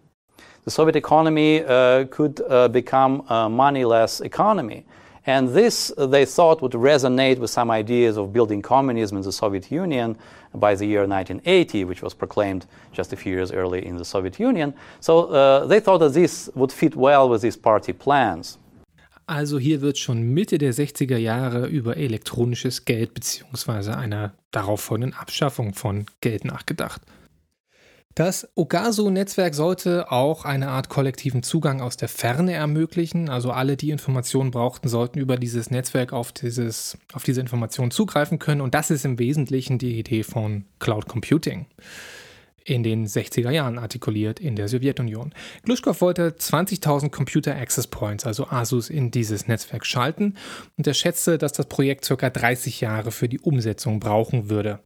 The 0.64 0.70
Soviet 0.70 0.94
economy 0.94 1.64
could 2.10 2.40
become 2.70 3.26
a 3.28 3.48
moneyless 3.50 4.20
economy. 4.20 4.86
And 5.26 5.48
this, 5.48 5.92
they 5.98 6.24
thought, 6.24 6.62
would 6.62 6.72
resonate 6.72 7.38
with 7.38 7.50
some 7.50 7.70
ideas 7.70 8.16
of 8.16 8.32
building 8.32 8.62
communism 8.62 9.16
in 9.16 9.24
the 9.24 9.32
Soviet 9.32 9.72
Union 9.72 10.16
by 10.54 10.76
the 10.76 10.86
year 10.86 11.06
1980, 11.06 11.84
which 11.84 12.00
was 12.00 12.14
proclaimed 12.14 12.66
just 12.92 13.12
a 13.12 13.16
few 13.16 13.32
years 13.32 13.50
early 13.50 13.84
in 13.84 13.96
the 13.96 14.04
Soviet 14.04 14.38
Union. 14.38 14.72
So 15.00 15.26
uh, 15.26 15.66
they 15.66 15.80
thought 15.80 15.98
that 15.98 16.14
this 16.14 16.48
would 16.54 16.70
fit 16.72 16.94
well 16.94 17.28
with 17.28 17.42
these 17.42 17.56
party 17.56 17.92
plans. 17.92 18.58
Also 19.28 19.58
hier 19.58 19.80
wird 19.80 19.98
schon 19.98 20.34
Mitte 20.34 20.56
der 20.56 20.72
60er 20.72 21.16
Jahre 21.16 21.66
über 21.66 21.96
elektronisches 21.96 22.84
Geld 22.84 23.12
bzw. 23.12 23.90
einer 23.90 24.34
darauffolgenden 24.52 25.18
Abschaffung 25.18 25.74
von 25.74 26.06
Geld 26.20 26.44
nachgedacht. 26.44 27.02
Das 28.16 28.48
Ogasu-Netzwerk 28.54 29.54
sollte 29.54 30.10
auch 30.10 30.46
eine 30.46 30.68
Art 30.68 30.88
kollektiven 30.88 31.42
Zugang 31.42 31.82
aus 31.82 31.98
der 31.98 32.08
Ferne 32.08 32.54
ermöglichen. 32.54 33.28
Also 33.28 33.50
alle, 33.50 33.76
die 33.76 33.90
Informationen 33.90 34.50
brauchten, 34.50 34.88
sollten 34.88 35.18
über 35.18 35.36
dieses 35.36 35.70
Netzwerk 35.70 36.14
auf, 36.14 36.32
dieses, 36.32 36.96
auf 37.12 37.24
diese 37.24 37.42
Informationen 37.42 37.90
zugreifen 37.90 38.38
können. 38.38 38.62
Und 38.62 38.74
das 38.74 38.90
ist 38.90 39.04
im 39.04 39.18
Wesentlichen 39.18 39.76
die 39.76 39.98
Idee 39.98 40.22
von 40.22 40.64
Cloud 40.78 41.08
Computing 41.08 41.66
in 42.64 42.82
den 42.82 43.06
60er 43.06 43.50
Jahren 43.50 43.78
artikuliert 43.78 44.40
in 44.40 44.56
der 44.56 44.68
Sowjetunion. 44.68 45.34
Glushkov 45.64 46.00
wollte 46.00 46.30
20.000 46.30 47.10
Computer 47.10 47.54
Access 47.54 47.86
Points, 47.86 48.24
also 48.24 48.46
ASUS, 48.48 48.88
in 48.88 49.10
dieses 49.10 49.46
Netzwerk 49.46 49.84
schalten 49.84 50.36
und 50.78 50.86
er 50.86 50.94
schätzte, 50.94 51.36
dass 51.36 51.52
das 51.52 51.66
Projekt 51.66 52.08
ca. 52.08 52.30
30 52.30 52.80
Jahre 52.80 53.12
für 53.12 53.28
die 53.28 53.40
Umsetzung 53.40 54.00
brauchen 54.00 54.48
würde. 54.48 54.80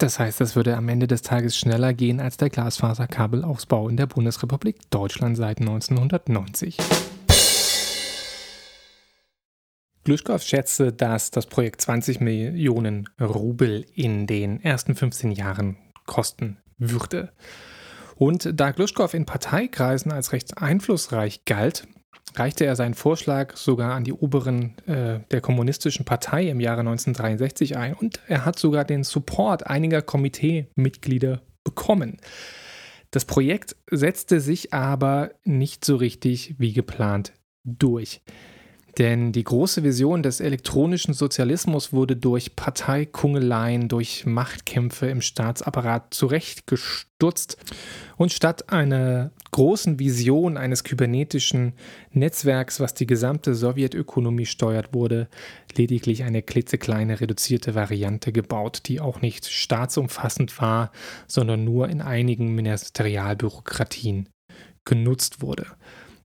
Das 0.00 0.18
heißt, 0.18 0.40
das 0.40 0.56
würde 0.56 0.78
am 0.78 0.88
Ende 0.88 1.06
des 1.06 1.20
Tages 1.20 1.58
schneller 1.58 1.92
gehen 1.92 2.20
als 2.20 2.38
der 2.38 2.48
Glasfaserkabelausbau 2.48 3.90
in 3.90 3.98
der 3.98 4.06
Bundesrepublik 4.06 4.78
Deutschland 4.88 5.36
seit 5.36 5.60
1990. 5.60 6.78
Gluschkow 10.04 10.42
schätzte, 10.42 10.94
dass 10.94 11.30
das 11.30 11.44
Projekt 11.44 11.82
20 11.82 12.20
Millionen 12.20 13.10
Rubel 13.20 13.84
in 13.94 14.26
den 14.26 14.62
ersten 14.62 14.94
15 14.94 15.32
Jahren 15.32 15.76
kosten 16.06 16.56
würde. 16.78 17.34
Und 18.16 18.58
da 18.58 18.70
Gluschkow 18.70 19.12
in 19.12 19.26
Parteikreisen 19.26 20.12
als 20.12 20.32
recht 20.32 20.56
einflussreich 20.56 21.44
galt, 21.44 21.86
reichte 22.36 22.64
er 22.64 22.76
seinen 22.76 22.94
Vorschlag 22.94 23.56
sogar 23.56 23.94
an 23.94 24.04
die 24.04 24.12
Oberen 24.12 24.76
äh, 24.86 25.20
der 25.30 25.40
Kommunistischen 25.40 26.04
Partei 26.04 26.48
im 26.48 26.60
Jahre 26.60 26.80
1963 26.80 27.76
ein 27.76 27.94
und 27.94 28.20
er 28.28 28.44
hat 28.44 28.58
sogar 28.58 28.84
den 28.84 29.04
Support 29.04 29.66
einiger 29.66 30.02
Komiteemitglieder 30.02 31.42
bekommen. 31.64 32.18
Das 33.10 33.24
Projekt 33.24 33.76
setzte 33.90 34.40
sich 34.40 34.72
aber 34.72 35.30
nicht 35.44 35.84
so 35.84 35.96
richtig 35.96 36.54
wie 36.58 36.72
geplant 36.72 37.32
durch. 37.64 38.22
Denn 39.00 39.32
die 39.32 39.44
große 39.44 39.82
Vision 39.82 40.22
des 40.22 40.40
elektronischen 40.40 41.14
Sozialismus 41.14 41.90
wurde 41.90 42.16
durch 42.16 42.54
Parteikungeleien, 42.54 43.88
durch 43.88 44.26
Machtkämpfe 44.26 45.06
im 45.06 45.22
Staatsapparat 45.22 46.12
zurechtgestutzt. 46.12 47.56
Und 48.18 48.30
statt 48.30 48.70
einer 48.70 49.30
großen 49.52 49.98
Vision 49.98 50.58
eines 50.58 50.84
kybernetischen 50.84 51.72
Netzwerks, 52.12 52.78
was 52.78 52.92
die 52.92 53.06
gesamte 53.06 53.54
Sowjetökonomie 53.54 54.44
steuert, 54.44 54.92
wurde 54.92 55.28
lediglich 55.74 56.24
eine 56.24 56.42
klitzekleine 56.42 57.22
reduzierte 57.22 57.74
Variante 57.74 58.32
gebaut, 58.32 58.82
die 58.84 59.00
auch 59.00 59.22
nicht 59.22 59.46
staatsumfassend 59.46 60.60
war, 60.60 60.92
sondern 61.26 61.64
nur 61.64 61.88
in 61.88 62.02
einigen 62.02 62.54
Ministerialbürokratien 62.54 64.28
genutzt 64.84 65.40
wurde. 65.40 65.64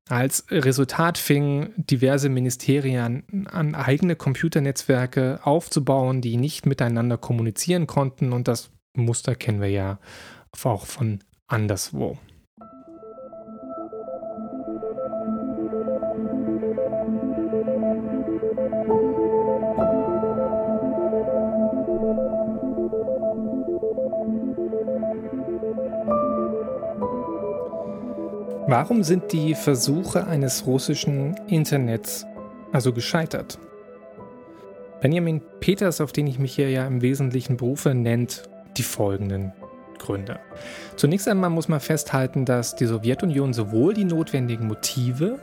Als 0.07 0.45
Resultat 0.51 1.17
fingen 1.17 1.73
diverse 1.77 2.29
Ministerien 2.29 3.47
an, 3.51 3.73
eigene 3.73 4.15
Computernetzwerke 4.15 5.39
aufzubauen, 5.43 6.21
die 6.21 6.37
nicht 6.37 6.67
miteinander 6.67 7.17
kommunizieren 7.17 7.87
konnten. 7.87 8.31
Und 8.31 8.47
das 8.47 8.69
Muster 8.93 9.35
kennen 9.35 9.61
wir 9.61 9.69
ja 9.69 9.99
auch 10.63 10.85
von 10.85 11.19
anderswo. 11.47 12.17
Warum 28.77 29.03
sind 29.03 29.31
die 29.31 29.55
Versuche 29.55 30.27
eines 30.27 30.65
russischen 30.65 31.33
Internets 31.47 32.25
also 32.73 32.91
gescheitert? 32.91 33.57
Benjamin 34.99 35.41
Peters, 35.61 36.01
auf 36.01 36.11
den 36.11 36.27
ich 36.27 36.39
mich 36.39 36.55
hier 36.55 36.69
ja 36.69 36.85
im 36.85 37.01
Wesentlichen 37.01 37.55
berufe, 37.55 37.93
nennt 37.95 38.43
die 38.75 38.83
folgenden 38.83 39.53
Gründe. 39.97 40.41
Zunächst 40.97 41.29
einmal 41.29 41.51
muss 41.51 41.69
man 41.69 41.79
festhalten, 41.79 42.43
dass 42.43 42.75
die 42.75 42.85
Sowjetunion 42.85 43.53
sowohl 43.53 43.93
die 43.93 44.03
notwendigen 44.03 44.67
Motive, 44.67 45.39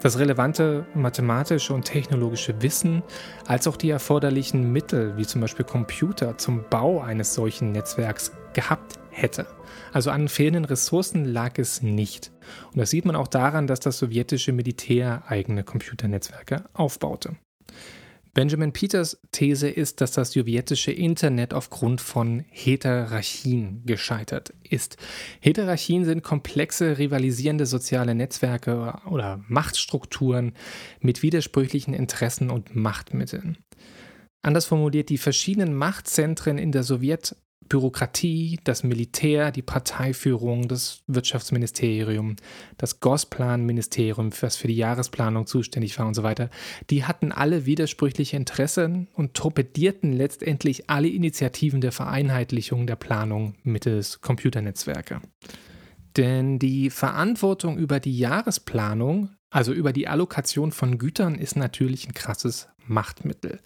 das 0.00 0.20
relevante 0.20 0.86
mathematische 0.94 1.74
und 1.74 1.86
technologische 1.86 2.62
Wissen, 2.62 3.02
als 3.48 3.66
auch 3.66 3.76
die 3.76 3.90
erforderlichen 3.90 4.70
Mittel, 4.72 5.16
wie 5.16 5.26
zum 5.26 5.40
Beispiel 5.40 5.64
Computer, 5.64 6.38
zum 6.38 6.64
Bau 6.70 7.00
eines 7.00 7.34
solchen 7.34 7.72
Netzwerks 7.72 8.30
gehabt 8.52 9.00
hätte. 9.14 9.46
Also 9.92 10.10
an 10.10 10.28
fehlenden 10.28 10.64
Ressourcen 10.64 11.24
lag 11.24 11.58
es 11.58 11.82
nicht. 11.82 12.32
Und 12.72 12.78
das 12.78 12.90
sieht 12.90 13.04
man 13.04 13.16
auch 13.16 13.28
daran, 13.28 13.66
dass 13.66 13.80
das 13.80 13.98
sowjetische 13.98 14.52
Militär 14.52 15.22
eigene 15.28 15.64
Computernetzwerke 15.64 16.64
aufbaute. 16.74 17.36
Benjamin 18.34 18.72
Peters 18.72 19.20
These 19.30 19.68
ist, 19.68 20.00
dass 20.00 20.10
das 20.10 20.32
sowjetische 20.32 20.90
Internet 20.90 21.54
aufgrund 21.54 22.00
von 22.00 22.44
Heterarchien 22.50 23.82
gescheitert 23.86 24.52
ist. 24.68 24.96
Heterarchien 25.40 26.04
sind 26.04 26.24
komplexe, 26.24 26.98
rivalisierende 26.98 27.64
soziale 27.64 28.16
Netzwerke 28.16 28.98
oder 29.08 29.44
Machtstrukturen 29.46 30.52
mit 31.00 31.22
widersprüchlichen 31.22 31.94
Interessen 31.94 32.50
und 32.50 32.74
Machtmitteln. 32.74 33.58
Anders 34.42 34.66
formuliert, 34.66 35.10
die 35.10 35.18
verschiedenen 35.18 35.72
Machtzentren 35.72 36.58
in 36.58 36.72
der 36.72 36.82
Sowjet 36.82 37.36
Bürokratie, 37.68 38.60
das 38.64 38.84
Militär, 38.84 39.50
die 39.50 39.62
Parteiführung, 39.62 40.68
das 40.68 41.02
Wirtschaftsministerium, 41.06 42.36
das 42.76 43.00
Gosplan-Ministerium, 43.00 44.30
was 44.40 44.56
für 44.56 44.68
die 44.68 44.76
Jahresplanung 44.76 45.46
zuständig 45.46 45.98
war 45.98 46.06
und 46.06 46.14
so 46.14 46.22
weiter, 46.22 46.50
die 46.90 47.04
hatten 47.04 47.32
alle 47.32 47.66
widersprüchliche 47.66 48.36
Interessen 48.36 49.08
und 49.14 49.34
torpedierten 49.34 50.12
letztendlich 50.12 50.90
alle 50.90 51.08
Initiativen 51.08 51.80
der 51.80 51.92
Vereinheitlichung 51.92 52.86
der 52.86 52.96
Planung 52.96 53.54
mittels 53.62 54.20
Computernetzwerke. 54.20 55.20
Denn 56.16 56.58
die 56.58 56.90
Verantwortung 56.90 57.76
über 57.76 57.98
die 57.98 58.16
Jahresplanung, 58.16 59.30
also 59.50 59.72
über 59.72 59.92
die 59.92 60.06
Allokation 60.06 60.70
von 60.70 60.98
Gütern, 60.98 61.34
ist 61.34 61.56
natürlich 61.56 62.06
ein 62.06 62.14
krasses 62.14 62.68
Machtmittel. 62.86 63.60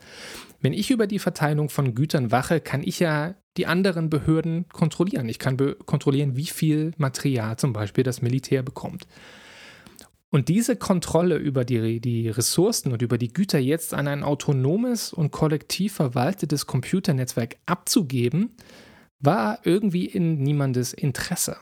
Wenn 0.60 0.72
ich 0.72 0.90
über 0.90 1.06
die 1.06 1.18
Verteilung 1.18 1.68
von 1.68 1.94
Gütern 1.94 2.30
wache, 2.30 2.60
kann 2.60 2.82
ich 2.82 2.98
ja 3.00 3.34
die 3.56 3.66
anderen 3.66 4.10
Behörden 4.10 4.68
kontrollieren. 4.68 5.28
Ich 5.28 5.38
kann 5.38 5.56
kontrollieren, 5.86 6.36
wie 6.36 6.46
viel 6.46 6.92
Material 6.96 7.56
zum 7.56 7.72
Beispiel 7.72 8.04
das 8.04 8.22
Militär 8.22 8.62
bekommt. 8.62 9.06
Und 10.30 10.48
diese 10.48 10.76
Kontrolle 10.76 11.36
über 11.36 11.64
die, 11.64 12.00
die 12.00 12.28
Ressourcen 12.28 12.92
und 12.92 13.00
über 13.02 13.16
die 13.16 13.32
Güter 13.32 13.58
jetzt 13.58 13.94
an 13.94 14.08
ein 14.08 14.22
autonomes 14.22 15.12
und 15.12 15.30
kollektiv 15.30 15.94
verwaltetes 15.94 16.66
Computernetzwerk 16.66 17.56
abzugeben, 17.66 18.50
war 19.20 19.60
irgendwie 19.64 20.04
in 20.04 20.42
niemandes 20.42 20.92
Interesse. 20.92 21.56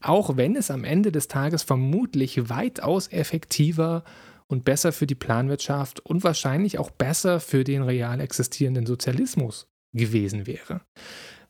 Auch 0.00 0.36
wenn 0.36 0.56
es 0.56 0.70
am 0.70 0.84
Ende 0.84 1.12
des 1.12 1.28
Tages 1.28 1.62
vermutlich 1.62 2.48
weitaus 2.48 3.08
effektiver 3.08 3.96
und 3.98 4.29
besser 4.64 4.92
für 4.92 5.06
die 5.06 5.14
Planwirtschaft 5.14 6.00
und 6.00 6.24
wahrscheinlich 6.24 6.78
auch 6.78 6.90
besser 6.90 7.40
für 7.40 7.64
den 7.64 7.82
real 7.82 8.20
existierenden 8.20 8.84
Sozialismus 8.84 9.68
gewesen 9.92 10.46
wäre. 10.46 10.82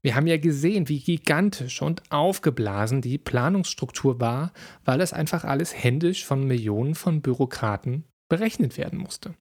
Wir 0.02 0.14
haben 0.14 0.26
ja 0.26 0.38
gesehen, 0.38 0.88
wie 0.88 1.00
gigantisch 1.00 1.82
und 1.82 2.02
aufgeblasen 2.10 3.02
die 3.02 3.18
Planungsstruktur 3.18 4.20
war, 4.20 4.52
weil 4.84 5.00
es 5.00 5.12
einfach 5.12 5.44
alles 5.44 5.74
händisch 5.74 6.24
von 6.24 6.46
Millionen 6.46 6.94
von 6.94 7.20
Bürokraten 7.20 8.04
berechnet 8.28 8.78
werden 8.78 8.98
musste. 8.98 9.34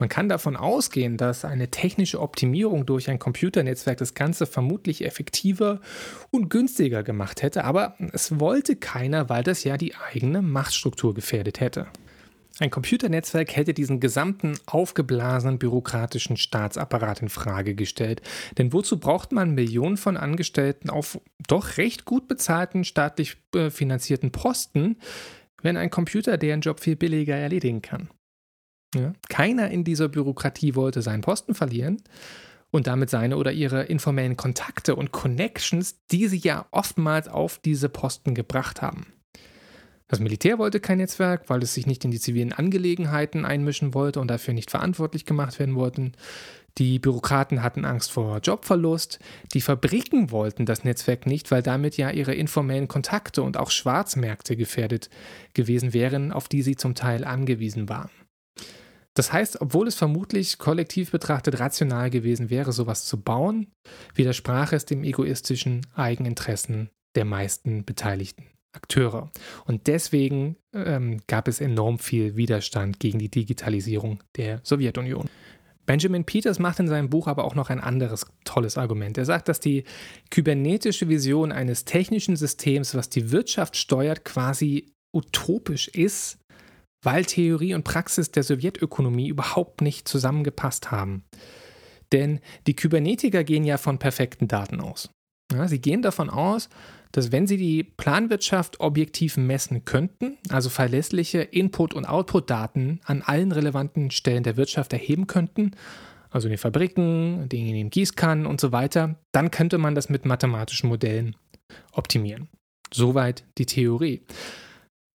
Man 0.00 0.08
kann 0.08 0.28
davon 0.28 0.56
ausgehen, 0.56 1.16
dass 1.16 1.44
eine 1.44 1.72
technische 1.72 2.20
Optimierung 2.20 2.86
durch 2.86 3.10
ein 3.10 3.18
Computernetzwerk 3.18 3.98
das 3.98 4.14
Ganze 4.14 4.46
vermutlich 4.46 5.04
effektiver 5.04 5.80
und 6.30 6.50
günstiger 6.50 7.02
gemacht 7.02 7.42
hätte, 7.42 7.64
aber 7.64 7.96
es 8.12 8.38
wollte 8.38 8.76
keiner, 8.76 9.28
weil 9.28 9.42
das 9.42 9.64
ja 9.64 9.76
die 9.76 9.96
eigene 9.96 10.40
Machtstruktur 10.40 11.14
gefährdet 11.14 11.58
hätte. 11.58 11.88
Ein 12.60 12.70
Computernetzwerk 12.70 13.54
hätte 13.54 13.72
diesen 13.72 14.00
gesamten 14.00 14.58
aufgeblasenen 14.66 15.58
bürokratischen 15.58 16.36
Staatsapparat 16.36 17.22
in 17.22 17.28
Frage 17.28 17.74
gestellt. 17.74 18.20
Denn 18.58 18.72
wozu 18.72 18.98
braucht 18.98 19.30
man 19.30 19.54
Millionen 19.54 19.96
von 19.96 20.16
Angestellten 20.16 20.90
auf 20.90 21.20
doch 21.46 21.76
recht 21.76 22.04
gut 22.04 22.26
bezahlten 22.26 22.84
staatlich 22.84 23.36
äh, 23.54 23.70
finanzierten 23.70 24.32
Posten, 24.32 24.96
wenn 25.62 25.76
ein 25.76 25.90
Computer 25.90 26.36
deren 26.36 26.60
Job 26.60 26.80
viel 26.80 26.96
billiger 26.96 27.36
erledigen 27.36 27.80
kann? 27.80 28.10
Ja? 28.94 29.12
Keiner 29.28 29.70
in 29.70 29.84
dieser 29.84 30.08
Bürokratie 30.08 30.74
wollte 30.74 31.02
seinen 31.02 31.20
Posten 31.20 31.54
verlieren 31.54 32.02
und 32.70 32.86
damit 32.86 33.08
seine 33.08 33.36
oder 33.36 33.52
ihre 33.52 33.84
informellen 33.84 34.36
Kontakte 34.36 34.96
und 34.96 35.12
Connections, 35.12 36.04
die 36.10 36.26
sie 36.26 36.38
ja 36.38 36.66
oftmals 36.72 37.28
auf 37.28 37.58
diese 37.58 37.88
Posten 37.88 38.34
gebracht 38.34 38.82
haben. 38.82 39.12
Das 40.08 40.20
Militär 40.20 40.58
wollte 40.58 40.80
kein 40.80 40.98
Netzwerk, 40.98 41.50
weil 41.50 41.62
es 41.62 41.74
sich 41.74 41.86
nicht 41.86 42.02
in 42.04 42.10
die 42.10 42.18
zivilen 42.18 42.54
Angelegenheiten 42.54 43.44
einmischen 43.44 43.92
wollte 43.92 44.20
und 44.20 44.28
dafür 44.28 44.54
nicht 44.54 44.70
verantwortlich 44.70 45.26
gemacht 45.26 45.58
werden 45.58 45.74
wollten. 45.74 46.12
Die 46.78 46.98
Bürokraten 46.98 47.62
hatten 47.62 47.84
Angst 47.84 48.10
vor 48.10 48.38
Jobverlust. 48.38 49.18
Die 49.52 49.60
Fabriken 49.60 50.30
wollten 50.30 50.64
das 50.64 50.82
Netzwerk 50.82 51.26
nicht, 51.26 51.50
weil 51.50 51.62
damit 51.62 51.98
ja 51.98 52.10
ihre 52.10 52.34
informellen 52.34 52.88
Kontakte 52.88 53.42
und 53.42 53.58
auch 53.58 53.70
Schwarzmärkte 53.70 54.56
gefährdet 54.56 55.10
gewesen 55.52 55.92
wären, 55.92 56.32
auf 56.32 56.48
die 56.48 56.62
sie 56.62 56.76
zum 56.76 56.94
Teil 56.94 57.24
angewiesen 57.24 57.88
waren. 57.90 58.10
Das 59.12 59.32
heißt, 59.32 59.60
obwohl 59.60 59.88
es 59.88 59.96
vermutlich 59.96 60.58
kollektiv 60.58 61.10
betrachtet 61.10 61.58
rational 61.58 62.08
gewesen 62.08 62.48
wäre, 62.48 62.72
sowas 62.72 63.04
zu 63.04 63.20
bauen, 63.20 63.72
widersprach 64.14 64.72
es 64.72 64.86
dem 64.86 65.02
egoistischen 65.02 65.84
Eigeninteressen 65.94 66.90
der 67.16 67.24
meisten 67.24 67.84
Beteiligten. 67.84 68.44
Akteure. 68.72 69.30
Und 69.64 69.86
deswegen 69.86 70.56
ähm, 70.74 71.20
gab 71.26 71.48
es 71.48 71.60
enorm 71.60 71.98
viel 71.98 72.36
Widerstand 72.36 73.00
gegen 73.00 73.18
die 73.18 73.30
Digitalisierung 73.30 74.22
der 74.36 74.60
Sowjetunion. 74.62 75.28
Benjamin 75.86 76.24
Peters 76.24 76.58
macht 76.58 76.80
in 76.80 76.88
seinem 76.88 77.08
Buch 77.08 77.28
aber 77.28 77.44
auch 77.44 77.54
noch 77.54 77.70
ein 77.70 77.80
anderes 77.80 78.26
tolles 78.44 78.76
Argument. 78.76 79.16
Er 79.16 79.24
sagt, 79.24 79.48
dass 79.48 79.58
die 79.58 79.84
kybernetische 80.30 81.08
Vision 81.08 81.50
eines 81.50 81.86
technischen 81.86 82.36
Systems, 82.36 82.94
was 82.94 83.08
die 83.08 83.30
Wirtschaft 83.30 83.74
steuert, 83.74 84.26
quasi 84.26 84.92
utopisch 85.14 85.88
ist, 85.88 86.38
weil 87.02 87.24
Theorie 87.24 87.72
und 87.72 87.84
Praxis 87.84 88.30
der 88.30 88.42
Sowjetökonomie 88.42 89.28
überhaupt 89.28 89.80
nicht 89.80 90.06
zusammengepasst 90.06 90.90
haben. 90.90 91.24
Denn 92.12 92.40
die 92.66 92.76
Kybernetiker 92.76 93.42
gehen 93.42 93.64
ja 93.64 93.78
von 93.78 93.98
perfekten 93.98 94.46
Daten 94.46 94.80
aus. 94.80 95.10
Ja, 95.52 95.68
sie 95.68 95.80
gehen 95.80 96.02
davon 96.02 96.28
aus, 96.28 96.68
dass 97.12 97.32
wenn 97.32 97.46
sie 97.46 97.56
die 97.56 97.84
Planwirtschaft 97.84 98.80
objektiv 98.80 99.36
messen 99.36 99.84
könnten, 99.84 100.36
also 100.50 100.68
verlässliche 100.68 101.40
Input- 101.40 101.94
und 101.94 102.04
Output-Daten 102.04 103.00
an 103.04 103.22
allen 103.22 103.52
relevanten 103.52 104.10
Stellen 104.10 104.42
der 104.42 104.56
Wirtschaft 104.56 104.92
erheben 104.92 105.26
könnten, 105.26 105.72
also 106.30 106.48
in 106.48 106.52
den 106.52 106.58
Fabriken, 106.58 107.42
in 107.42 107.48
den 107.48 107.90
Gießkannen 107.90 108.46
und 108.46 108.60
so 108.60 108.72
weiter, 108.72 109.16
dann 109.32 109.50
könnte 109.50 109.78
man 109.78 109.94
das 109.94 110.08
mit 110.08 110.26
mathematischen 110.26 110.88
Modellen 110.88 111.36
optimieren. 111.92 112.48
Soweit 112.92 113.44
die 113.58 113.66
Theorie. 113.66 114.22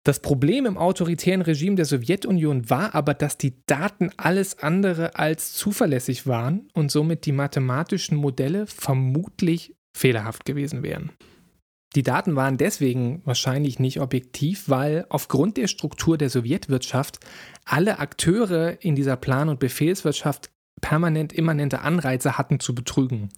Das 0.04 0.21
Problem 0.21 0.65
im 0.65 0.78
autoritären 0.78 1.41
Regime 1.41 1.75
der 1.75 1.86
Sowjetunion 1.86 2.69
war 2.69 2.95
aber, 2.95 3.13
dass 3.13 3.38
die 3.38 3.63
Daten 3.65 4.12
alles 4.17 4.60
andere 4.60 5.15
als 5.15 5.54
zuverlässig 5.54 6.25
waren 6.25 6.69
und 6.73 6.89
somit 6.89 7.25
die 7.25 7.32
mathematischen 7.32 8.17
Modelle 8.17 8.65
vermutlich 8.65 9.75
fehlerhaft 9.95 10.45
gewesen 10.45 10.84
wären. 10.84 11.12
Die 11.95 12.04
Daten 12.04 12.36
waren 12.36 12.58
deswegen 12.58 13.21
wahrscheinlich 13.25 13.80
nicht 13.80 13.99
objektiv, 13.99 14.65
weil 14.67 15.06
aufgrund 15.10 15.58
der 15.58 15.67
Struktur 15.67 16.17
der 16.17 16.30
Sowjetwirtschaft 16.30 17.19
alle 17.65 17.99
Akteure 17.99 18.78
in 18.84 18.95
dieser 18.95 19.15
Plan- 19.15 19.49
und 19.49 19.60
Befehlswirtschaft 19.60 20.52
permanent 20.80 21.34
immanente 21.34 21.82
Anreize 21.82 22.38
hatten 22.38 22.60
zu 22.60 22.73
betrügen, 22.73 23.30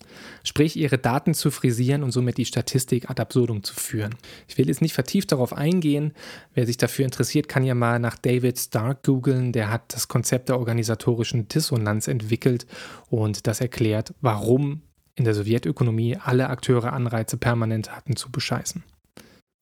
sprich 0.44 0.76
ihre 0.76 0.98
Daten 0.98 1.34
zu 1.34 1.52
frisieren 1.52 2.04
und 2.04 2.12
somit 2.12 2.38
die 2.38 2.46
Statistik 2.46 3.10
ad 3.10 3.22
absurdum 3.22 3.64
zu 3.64 3.74
führen. 3.74 4.16
Ich 4.48 4.58
will 4.58 4.68
jetzt 4.68 4.82
nicht 4.82 4.94
vertieft 4.94 5.32
darauf 5.32 5.54
eingehen, 5.54 6.14
wer 6.54 6.66
sich 6.66 6.78
dafür 6.78 7.06
interessiert, 7.06 7.48
kann 7.48 7.64
ja 7.64 7.74
mal 7.74 8.00
nach 8.00 8.18
David 8.18 8.60
Stark 8.60 9.04
googeln, 9.04 9.52
der 9.54 9.72
hat 9.72 9.94
das 9.94 10.08
Konzept 10.08 10.50
der 10.50 10.60
organisatorischen 10.60 11.48
Dissonanz 11.48 12.08
entwickelt 12.08 12.66
und 13.10 13.48
das 13.48 13.62
erklärt, 13.62 14.14
warum 14.22 14.84
in 15.22 15.26
der 15.26 15.36
Sowjetökonomie 15.36 16.18
alle 16.18 16.50
Akteure 16.50 16.94
Anreize 16.94 17.38
permanent 17.38 17.96
hatten 17.96 18.16
zu 18.16 18.32
bescheißen. 18.32 18.84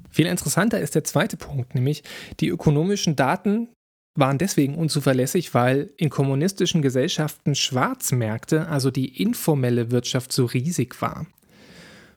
Viel 0.10 0.26
interessanter 0.26 0.80
ist 0.80 0.96
der 0.96 1.04
zweite 1.04 1.36
Punkt, 1.36 1.76
nämlich 1.76 2.04
die 2.40 2.48
ökonomischen 2.48 3.18
Daten 3.18 3.68
waren 4.16 4.38
deswegen 4.38 4.76
unzuverlässig, 4.76 5.54
weil 5.54 5.92
in 5.98 6.10
kommunistischen 6.10 6.82
Gesellschaften 6.82 7.56
Schwarzmärkte, 7.56 8.70
also 8.70 8.90
die 8.90 9.22
informelle 9.22 9.92
Wirtschaft, 9.92 10.32
so 10.32 10.46
riesig 10.46 11.02
war. 11.02 11.28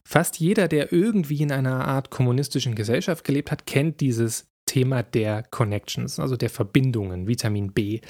Fast 0.09 0.39
jeder, 0.39 0.69
der 0.69 0.93
irgendwie 0.93 1.43
in 1.43 1.51
einer 1.51 1.85
Art 1.87 2.11
kommunistischen 2.11 2.77
Gesellschaft 2.77 3.25
gelebt 3.25 3.51
hat, 3.51 3.67
kennt 3.67 4.01
dieses 4.01 4.45
Thema 4.73 5.03
der 5.03 5.43
Connections, 5.43 6.19
also 6.19 6.35
der 6.35 6.49
Verbindungen, 6.49 7.29
Vitamin 7.29 7.73
B. 7.73 8.01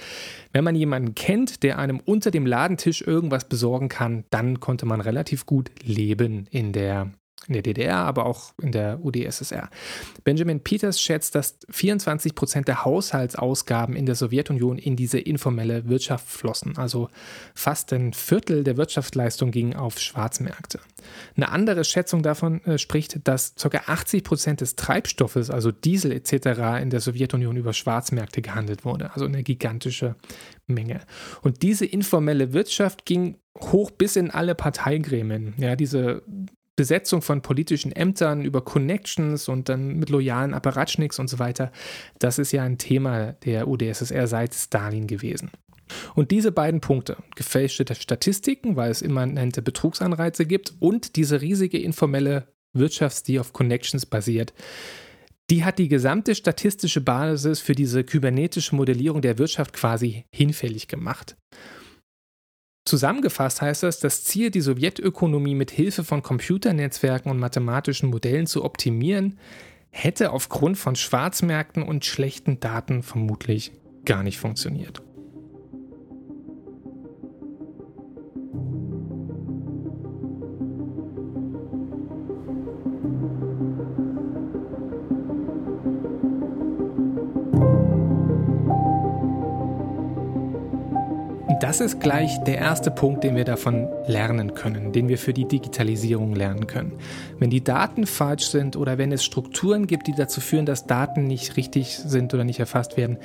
Wenn 0.53 0.62
man 0.62 0.77
jemanden 0.77 1.16
kennt, 1.16 1.64
der 1.64 1.77
einem 1.77 1.98
unter 1.98 2.31
dem 2.31 2.46
Ladentisch 2.46 3.03
irgendwas 3.03 3.48
besorgen 3.48 3.88
kann, 3.88 4.22
dann 4.31 4.61
konnte 4.61 4.87
man 4.87 5.01
relativ 5.01 5.44
gut 5.44 5.72
leben 5.83 6.46
in 6.53 6.72
der 6.72 7.11
in 7.48 7.55
der 7.55 7.62
DDR, 7.62 7.96
aber 7.96 8.26
auch 8.26 8.52
in 8.61 8.72
der 8.72 9.05
UdSSR. 9.05 9.68
Benjamin 10.24 10.61
Peters 10.61 11.00
schätzt, 11.00 11.35
dass 11.35 11.59
24 11.70 12.35
Prozent 12.35 12.68
der 12.68 12.85
Haushaltsausgaben 12.85 13.96
in 13.96 14.07
der 14.07 14.14
Sowjetunion 14.14 14.78
in 14.78 14.96
diese 14.96 15.18
informelle 15.18 15.88
Wirtschaft 15.88 16.28
flossen. 16.28 16.76
Also 16.76 17.09
fast 17.55 17.92
ein 17.92 18.12
Viertel 18.12 18.64
der 18.64 18.76
Wirtschaftsleistung 18.76 19.50
ging 19.50 19.74
auf 19.74 19.98
Schwarzmärkte. 19.98 20.81
Eine 21.37 21.50
andere 21.50 21.85
Schätzung 21.85 22.22
davon 22.22 22.62
äh, 22.64 22.78
spricht, 22.78 23.26
dass 23.26 23.55
ca. 23.57 23.83
80 23.87 24.24
Prozent 24.24 24.61
des 24.61 24.76
Treibstoffes, 24.76 25.50
also 25.50 25.72
Diesel 25.72 26.12
etc., 26.12 26.81
in 26.81 26.90
der 26.90 27.00
Sowjetunion 27.00 27.57
über 27.57 27.72
Schwarzmärkte 27.72 28.42
gehandelt 28.42 28.85
wurde. 28.85 29.12
Also 29.12 29.26
eine 29.26 29.42
gigantische 29.42 30.16
Menge. 30.66 31.00
Und 31.42 31.62
diese 31.62 31.87
informelle 31.87 32.52
Wirtschaft 32.52 33.05
ging 33.05 33.38
hoch 33.59 33.90
bis 33.90 34.16
in 34.16 34.31
alle 34.31 34.55
Parteigremien. 34.55 35.55
Ja, 35.59 35.76
diese 35.76 36.22
Besetzung 36.76 37.20
von 37.20 37.42
politischen 37.42 37.92
Ämtern 37.92 38.44
über 38.44 38.64
Connections 38.64 39.48
und 39.48 39.68
dann 39.68 39.98
mit 39.98 40.08
loyalen 40.08 40.54
Apparatschniks 40.54 41.18
und 41.18 41.28
so 41.28 41.38
weiter, 41.38 41.70
das 42.18 42.38
ist 42.38 42.52
ja 42.52 42.62
ein 42.62 42.78
Thema 42.78 43.32
der 43.44 43.68
UdSSR 43.68 44.26
seit 44.26 44.54
Stalin 44.54 45.06
gewesen. 45.06 45.50
Und 46.14 46.30
diese 46.30 46.52
beiden 46.52 46.80
Punkte, 46.80 47.16
gefälschte 47.37 47.94
Statistiken, 47.94 48.76
weil 48.76 48.90
es 48.90 49.02
immanente 49.02 49.61
Betrugsanreize 49.61 50.46
gibt, 50.46 50.72
und 50.80 51.16
diese 51.16 51.42
riesige 51.42 51.78
informelle 51.78 52.48
Wirtschaft, 52.72 53.28
die 53.28 53.38
auf 53.38 53.52
Connections 53.52 54.06
basiert, 54.06 54.54
die 55.50 55.64
hat 55.64 55.78
die 55.78 55.88
gesamte 55.88 56.35
statistische 56.35 57.02
Basis 57.02 57.61
für 57.61 57.74
diese 57.74 58.04
kybernetische 58.04 58.74
Modellierung 58.74 59.20
der 59.20 59.37
Wirtschaft 59.37 59.74
quasi 59.74 60.24
hinfällig 60.35 60.88
gemacht. 60.88 61.37
Zusammengefasst 62.85 63.62
heißt 63.62 63.85
das, 63.85 64.01
das 64.01 64.25
Ziel, 64.25 64.51
die 64.51 64.61
Sowjetökonomie 64.61 65.55
mit 65.55 65.71
Hilfe 65.71 66.03
von 66.03 66.23
Computernetzwerken 66.23 67.31
und 67.31 67.38
mathematischen 67.38 68.11
Modellen 68.11 68.47
zu 68.47 68.64
optimieren, 68.64 69.38
hätte 69.90 70.33
aufgrund 70.33 70.79
von 70.79 70.97
Schwarzmärkten 70.97 71.83
und 71.83 72.05
schlechten 72.05 72.59
Daten 72.59 73.03
vermutlich 73.03 73.73
gar 74.05 74.23
nicht 74.23 74.38
funktioniert. 74.38 75.03
Das 91.62 91.81
ist 91.81 92.01
gleich 92.01 92.42
der 92.42 92.59
erste 92.59 92.90
Punkt, 92.90 93.22
den 93.22 93.37
wir 93.37 93.44
davon 93.44 93.87
lernen 94.09 94.55
können, 94.55 94.90
den 94.90 95.07
wir 95.07 95.16
für 95.16 95.33
die 95.33 95.46
Digitalisierung 95.46 96.35
lernen 96.35 96.66
können. 96.66 96.94
Wenn 97.38 97.51
die 97.51 97.62
Daten 97.62 98.05
falsch 98.05 98.48
sind 98.48 98.75
oder 98.75 98.98
wenn 98.98 99.12
es 99.12 99.22
Strukturen 99.22 99.87
gibt, 99.87 100.09
die 100.09 100.12
dazu 100.12 100.40
führen, 100.40 100.66
dass 100.66 100.88
Daten 100.88 101.29
nicht 101.29 101.57
richtig 101.57 101.98
sind 101.98 102.35
oder 102.35 102.42
nicht 102.42 102.59
erfasst 102.59 102.96
werden, 102.96 103.16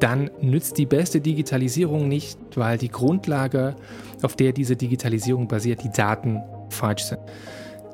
dann 0.00 0.30
nützt 0.40 0.78
die 0.78 0.86
beste 0.86 1.20
Digitalisierung 1.20 2.08
nicht, 2.08 2.38
weil 2.54 2.78
die 2.78 2.88
Grundlage, 2.88 3.76
auf 4.22 4.36
der 4.36 4.52
diese 4.52 4.74
Digitalisierung 4.74 5.46
basiert, 5.46 5.84
die 5.84 5.90
Daten 5.90 6.40
falsch 6.70 7.02
sind. 7.02 7.20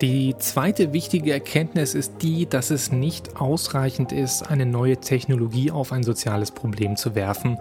Die 0.01 0.37
zweite 0.39 0.93
wichtige 0.93 1.33
Erkenntnis 1.33 1.95
ist 1.97 2.23
die, 2.23 2.47
dass 2.47 2.71
es 2.71 2.93
nicht 2.93 3.41
ausreichend 3.41 4.13
ist, 4.13 4.49
eine 4.49 4.65
neue 4.65 4.99
Technologie 4.99 5.73
auf 5.73 5.91
ein 5.91 6.05
soziales 6.05 6.53
Problem 6.53 6.95
zu 6.95 7.17
werfen 7.17 7.59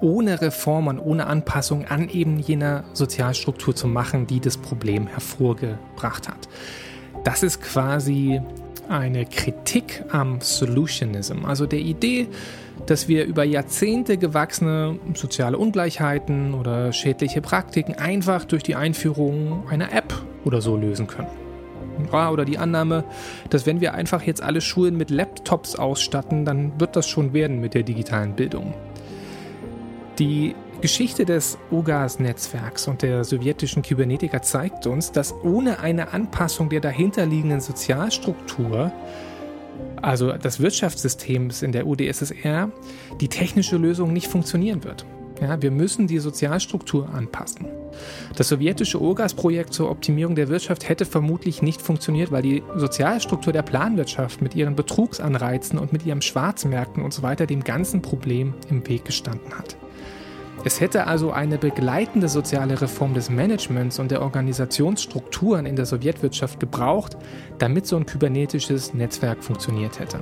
ohne 0.00 0.40
Reformen, 0.40 0.98
ohne 0.98 1.26
Anpassung 1.26 1.86
an 1.86 2.08
eben 2.08 2.38
jener 2.38 2.84
Sozialstruktur 2.92 3.74
zu 3.74 3.88
machen, 3.88 4.26
die 4.26 4.40
das 4.40 4.56
Problem 4.56 5.06
hervorgebracht 5.06 6.28
hat. 6.28 6.48
Das 7.24 7.42
ist 7.42 7.62
quasi 7.62 8.40
eine 8.88 9.24
Kritik 9.24 10.04
am 10.10 10.40
Solutionism, 10.40 11.44
also 11.44 11.66
der 11.66 11.78
Idee, 11.78 12.28
dass 12.86 13.08
wir 13.08 13.24
über 13.24 13.44
Jahrzehnte 13.44 14.18
gewachsene 14.18 14.98
soziale 15.14 15.56
Ungleichheiten 15.56 16.54
oder 16.54 16.92
schädliche 16.92 17.40
Praktiken 17.40 17.94
einfach 17.94 18.44
durch 18.44 18.62
die 18.62 18.74
Einführung 18.74 19.66
einer 19.68 19.92
App 19.92 20.12
oder 20.44 20.60
so 20.60 20.76
lösen 20.76 21.06
können. 21.06 21.28
Oder 22.10 22.44
die 22.44 22.58
Annahme, 22.58 23.04
dass 23.50 23.66
wenn 23.66 23.80
wir 23.80 23.94
einfach 23.94 24.22
jetzt 24.22 24.42
alle 24.42 24.60
Schulen 24.60 24.96
mit 24.96 25.10
Laptops 25.10 25.76
ausstatten, 25.76 26.44
dann 26.44 26.78
wird 26.80 26.96
das 26.96 27.08
schon 27.08 27.32
werden 27.32 27.60
mit 27.60 27.74
der 27.74 27.84
digitalen 27.84 28.34
Bildung. 28.34 28.74
Die 30.18 30.54
Geschichte 30.80 31.24
des 31.24 31.58
OGAS-Netzwerks 31.70 32.86
und 32.86 33.02
der 33.02 33.24
sowjetischen 33.24 33.82
Kybernetiker 33.82 34.42
zeigt 34.42 34.86
uns, 34.86 35.10
dass 35.10 35.34
ohne 35.42 35.80
eine 35.80 36.12
Anpassung 36.12 36.68
der 36.68 36.80
dahinterliegenden 36.80 37.60
Sozialstruktur 37.60 38.92
also 40.02 40.32
des 40.32 40.60
Wirtschaftssystems 40.60 41.62
in 41.62 41.72
der 41.72 41.86
UdSSR, 41.86 42.70
die 43.20 43.28
technische 43.28 43.76
Lösung 43.76 44.12
nicht 44.12 44.28
funktionieren 44.28 44.84
wird. 44.84 45.04
Ja, 45.40 45.60
wir 45.60 45.72
müssen 45.72 46.06
die 46.06 46.18
Sozialstruktur 46.18 47.08
anpassen. 47.12 47.66
Das 48.36 48.48
sowjetische 48.48 49.02
OGAS-Projekt 49.02 49.72
zur 49.72 49.90
Optimierung 49.90 50.36
der 50.36 50.48
Wirtschaft 50.48 50.88
hätte 50.88 51.04
vermutlich 51.04 51.60
nicht 51.60 51.82
funktioniert, 51.82 52.30
weil 52.30 52.42
die 52.42 52.62
Sozialstruktur 52.76 53.52
der 53.52 53.62
Planwirtschaft 53.62 54.42
mit 54.42 54.54
ihren 54.54 54.76
Betrugsanreizen 54.76 55.78
und 55.78 55.92
mit 55.92 56.06
ihren 56.06 56.22
Schwarzmärkten 56.22 57.02
und 57.02 57.12
so 57.12 57.22
dem 57.22 57.64
ganzen 57.64 58.00
Problem 58.00 58.54
im 58.70 58.86
Weg 58.86 59.04
gestanden 59.04 59.58
hat. 59.58 59.76
Es 60.66 60.80
hätte 60.80 61.06
also 61.06 61.30
eine 61.30 61.58
begleitende 61.58 62.26
soziale 62.26 62.80
Reform 62.80 63.12
des 63.12 63.28
Managements 63.28 63.98
und 63.98 64.10
der 64.10 64.22
Organisationsstrukturen 64.22 65.66
in 65.66 65.76
der 65.76 65.84
Sowjetwirtschaft 65.84 66.58
gebraucht, 66.58 67.18
damit 67.58 67.86
so 67.86 67.96
ein 67.96 68.06
kybernetisches 68.06 68.94
Netzwerk 68.94 69.44
funktioniert 69.44 70.00
hätte. 70.00 70.20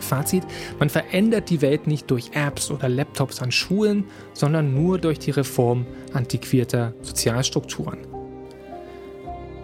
Fazit, 0.00 0.42
man 0.80 0.90
verändert 0.90 1.48
die 1.48 1.62
Welt 1.62 1.86
nicht 1.86 2.10
durch 2.10 2.32
Apps 2.34 2.72
oder 2.72 2.88
Laptops 2.88 3.40
an 3.40 3.52
Schulen, 3.52 4.06
sondern 4.32 4.74
nur 4.74 4.98
durch 4.98 5.20
die 5.20 5.30
Reform 5.30 5.86
antiquierter 6.12 6.92
Sozialstrukturen. 7.02 7.98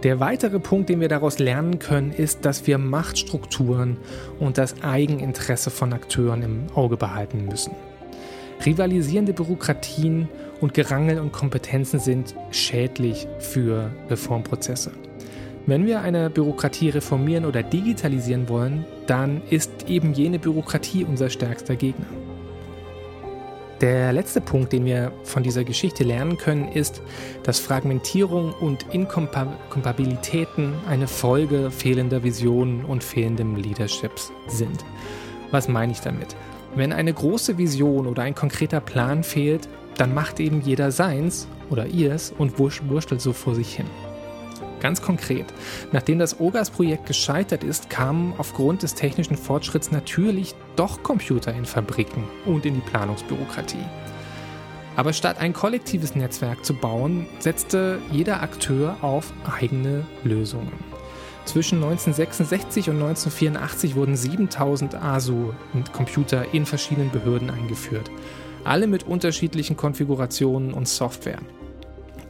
Der 0.04 0.20
weitere 0.20 0.60
Punkt, 0.60 0.90
den 0.90 1.00
wir 1.00 1.08
daraus 1.08 1.40
lernen 1.40 1.80
können, 1.80 2.12
ist, 2.12 2.44
dass 2.44 2.68
wir 2.68 2.78
Machtstrukturen 2.78 3.96
und 4.38 4.58
das 4.58 4.80
Eigeninteresse 4.84 5.70
von 5.70 5.92
Akteuren 5.92 6.42
im 6.42 6.66
Auge 6.76 6.96
behalten 6.96 7.46
müssen. 7.46 7.72
Rivalisierende 8.64 9.32
Bürokratien 9.32 10.28
und 10.60 10.74
Gerangel 10.74 11.20
und 11.20 11.32
Kompetenzen 11.32 12.00
sind 12.00 12.34
schädlich 12.50 13.28
für 13.38 13.90
Reformprozesse. 14.10 14.90
Wenn 15.66 15.86
wir 15.86 16.00
eine 16.00 16.30
Bürokratie 16.30 16.88
reformieren 16.88 17.44
oder 17.44 17.62
digitalisieren 17.62 18.48
wollen, 18.48 18.84
dann 19.06 19.42
ist 19.50 19.88
eben 19.88 20.14
jene 20.14 20.38
Bürokratie 20.38 21.04
unser 21.04 21.30
stärkster 21.30 21.76
Gegner. 21.76 22.06
Der 23.80 24.12
letzte 24.12 24.40
Punkt, 24.40 24.72
den 24.72 24.84
wir 24.86 25.12
von 25.22 25.44
dieser 25.44 25.62
Geschichte 25.62 26.02
lernen 26.02 26.36
können, 26.36 26.66
ist, 26.66 27.00
dass 27.44 27.60
Fragmentierung 27.60 28.52
und 28.54 28.86
Inkompatibilitäten 28.92 30.72
eine 30.88 31.06
Folge 31.06 31.70
fehlender 31.70 32.24
Visionen 32.24 32.84
und 32.84 33.04
fehlendem 33.04 33.54
Leaderships 33.54 34.32
sind. 34.48 34.84
Was 35.52 35.68
meine 35.68 35.92
ich 35.92 36.00
damit? 36.00 36.34
Wenn 36.74 36.92
eine 36.92 37.12
große 37.12 37.58
Vision 37.58 38.06
oder 38.06 38.22
ein 38.22 38.34
konkreter 38.34 38.80
Plan 38.80 39.24
fehlt, 39.24 39.68
dann 39.96 40.14
macht 40.14 40.38
eben 40.40 40.60
jeder 40.60 40.90
seins 40.90 41.48
oder 41.70 41.86
ihrs 41.86 42.32
und 42.36 42.58
wurstelt 42.58 43.20
so 43.20 43.32
vor 43.32 43.54
sich 43.54 43.74
hin. 43.74 43.86
Ganz 44.80 45.02
konkret, 45.02 45.46
nachdem 45.90 46.20
das 46.20 46.38
OGAS-Projekt 46.38 47.06
gescheitert 47.06 47.64
ist, 47.64 47.90
kamen 47.90 48.32
aufgrund 48.38 48.84
des 48.84 48.94
technischen 48.94 49.36
Fortschritts 49.36 49.90
natürlich 49.90 50.54
doch 50.76 51.02
Computer 51.02 51.52
in 51.52 51.64
Fabriken 51.64 52.24
und 52.46 52.64
in 52.64 52.74
die 52.74 52.80
Planungsbürokratie. 52.80 53.84
Aber 54.94 55.12
statt 55.12 55.38
ein 55.38 55.52
kollektives 55.52 56.14
Netzwerk 56.14 56.64
zu 56.64 56.74
bauen, 56.74 57.26
setzte 57.38 57.98
jeder 58.10 58.42
Akteur 58.42 58.96
auf 59.00 59.32
eigene 59.60 60.04
Lösungen. 60.24 60.87
Zwischen 61.48 61.76
1966 61.76 62.90
und 62.90 62.96
1984 62.96 63.96
wurden 63.96 64.16
7000 64.16 64.96
ASU-Computer 64.96 66.52
in 66.52 66.66
verschiedenen 66.66 67.10
Behörden 67.10 67.48
eingeführt. 67.48 68.10
Alle 68.64 68.86
mit 68.86 69.04
unterschiedlichen 69.04 69.74
Konfigurationen 69.74 70.74
und 70.74 70.86
Software. 70.86 71.38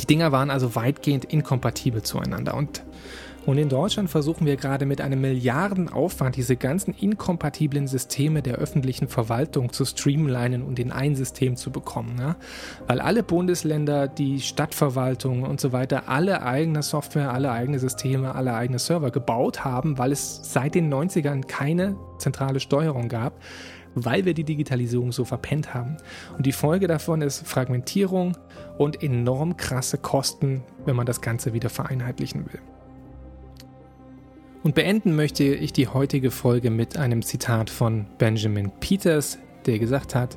Die 0.01 0.07
Dinger 0.07 0.31
waren 0.31 0.51
also 0.51 0.77
weitgehend 0.77 1.25
inkompatibel 1.25 2.03
zueinander. 2.03 2.55
Und 2.55 2.85
und 3.49 3.57
in 3.57 3.71
Deutschland 3.71 4.11
versuchen 4.11 4.45
wir 4.45 4.57
gerade 4.57 4.85
mit 4.85 5.01
einem 5.01 5.23
Milliardenaufwand 5.23 6.37
diese 6.37 6.55
ganzen 6.55 6.93
inkompatiblen 6.93 7.87
Systeme 7.87 8.43
der 8.43 8.57
öffentlichen 8.57 9.09
Verwaltung 9.09 9.73
zu 9.73 9.87
streamlinen 9.87 10.63
und 10.63 10.79
in 10.79 10.93
ein 10.93 11.17
System 11.17 11.57
zu 11.57 11.71
bekommen. 11.71 12.19
Ja? 12.21 12.37
Weil 12.87 13.01
alle 13.01 13.23
Bundesländer, 13.23 14.07
die 14.07 14.43
Stadtverwaltung 14.43 15.45
und 15.45 15.63
so 15.63 15.73
weiter 15.73 16.11
alle 16.11 16.43
eigene 16.43 16.83
Software, 16.83 17.33
alle 17.33 17.51
eigene 17.51 17.79
Systeme, 17.79 18.35
alle 18.35 18.53
eigene 18.53 18.79
Server 18.79 19.11
gebaut 19.11 19.65
haben, 19.65 19.97
weil 19.97 20.13
es 20.13 20.41
seit 20.43 20.75
den 20.75 20.93
90ern 20.93 21.47
keine 21.47 21.97
zentrale 22.19 22.61
Steuerung 22.61 23.09
gab 23.09 23.41
weil 23.95 24.27
wir 24.27 24.35
die 24.35 24.45
Digitalisierung 24.45 25.11
so 25.11 25.25
verpennt 25.25 25.75
haben. 25.75 25.97
Und 26.37 26.47
die 26.47 26.53
Folge 26.53 26.87
davon 26.87 27.21
ist 27.21 27.49
Fragmentierung 27.49 28.37
und 28.77 29.03
enorm 29.03 29.57
krasse 29.57 29.99
Kosten, 29.99 30.63
wenn 30.85 30.95
man 30.95 31.07
das 31.07 31.21
Ganze 31.21 31.53
wieder 31.53 31.71
vereinheitlichen 31.71 32.45
will. 32.47 32.61
Und 34.63 34.75
beenden 34.75 35.15
möchte 35.15 35.45
ich 35.45 35.73
die 35.73 35.89
heutige 35.89 36.31
Folge 36.31 36.71
mit 36.71 36.97
einem 36.97 37.23
Zitat 37.23 37.71
von 37.71 38.07
Benjamin 38.19 38.71
Peters, 38.81 39.39
der 39.67 39.79
gesagt 39.79 40.15
hat, 40.15 40.37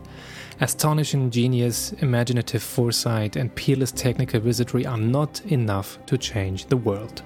Astonishing 0.59 1.31
genius, 1.31 1.93
imaginative 2.01 2.59
foresight 2.59 3.35
and 3.35 3.53
peerless 3.55 3.91
technical 3.91 4.43
wizardry 4.43 4.85
are 4.85 4.99
not 4.99 5.41
enough 5.49 5.99
to 6.05 6.17
change 6.17 6.65
the 6.69 6.77
world. 6.85 7.23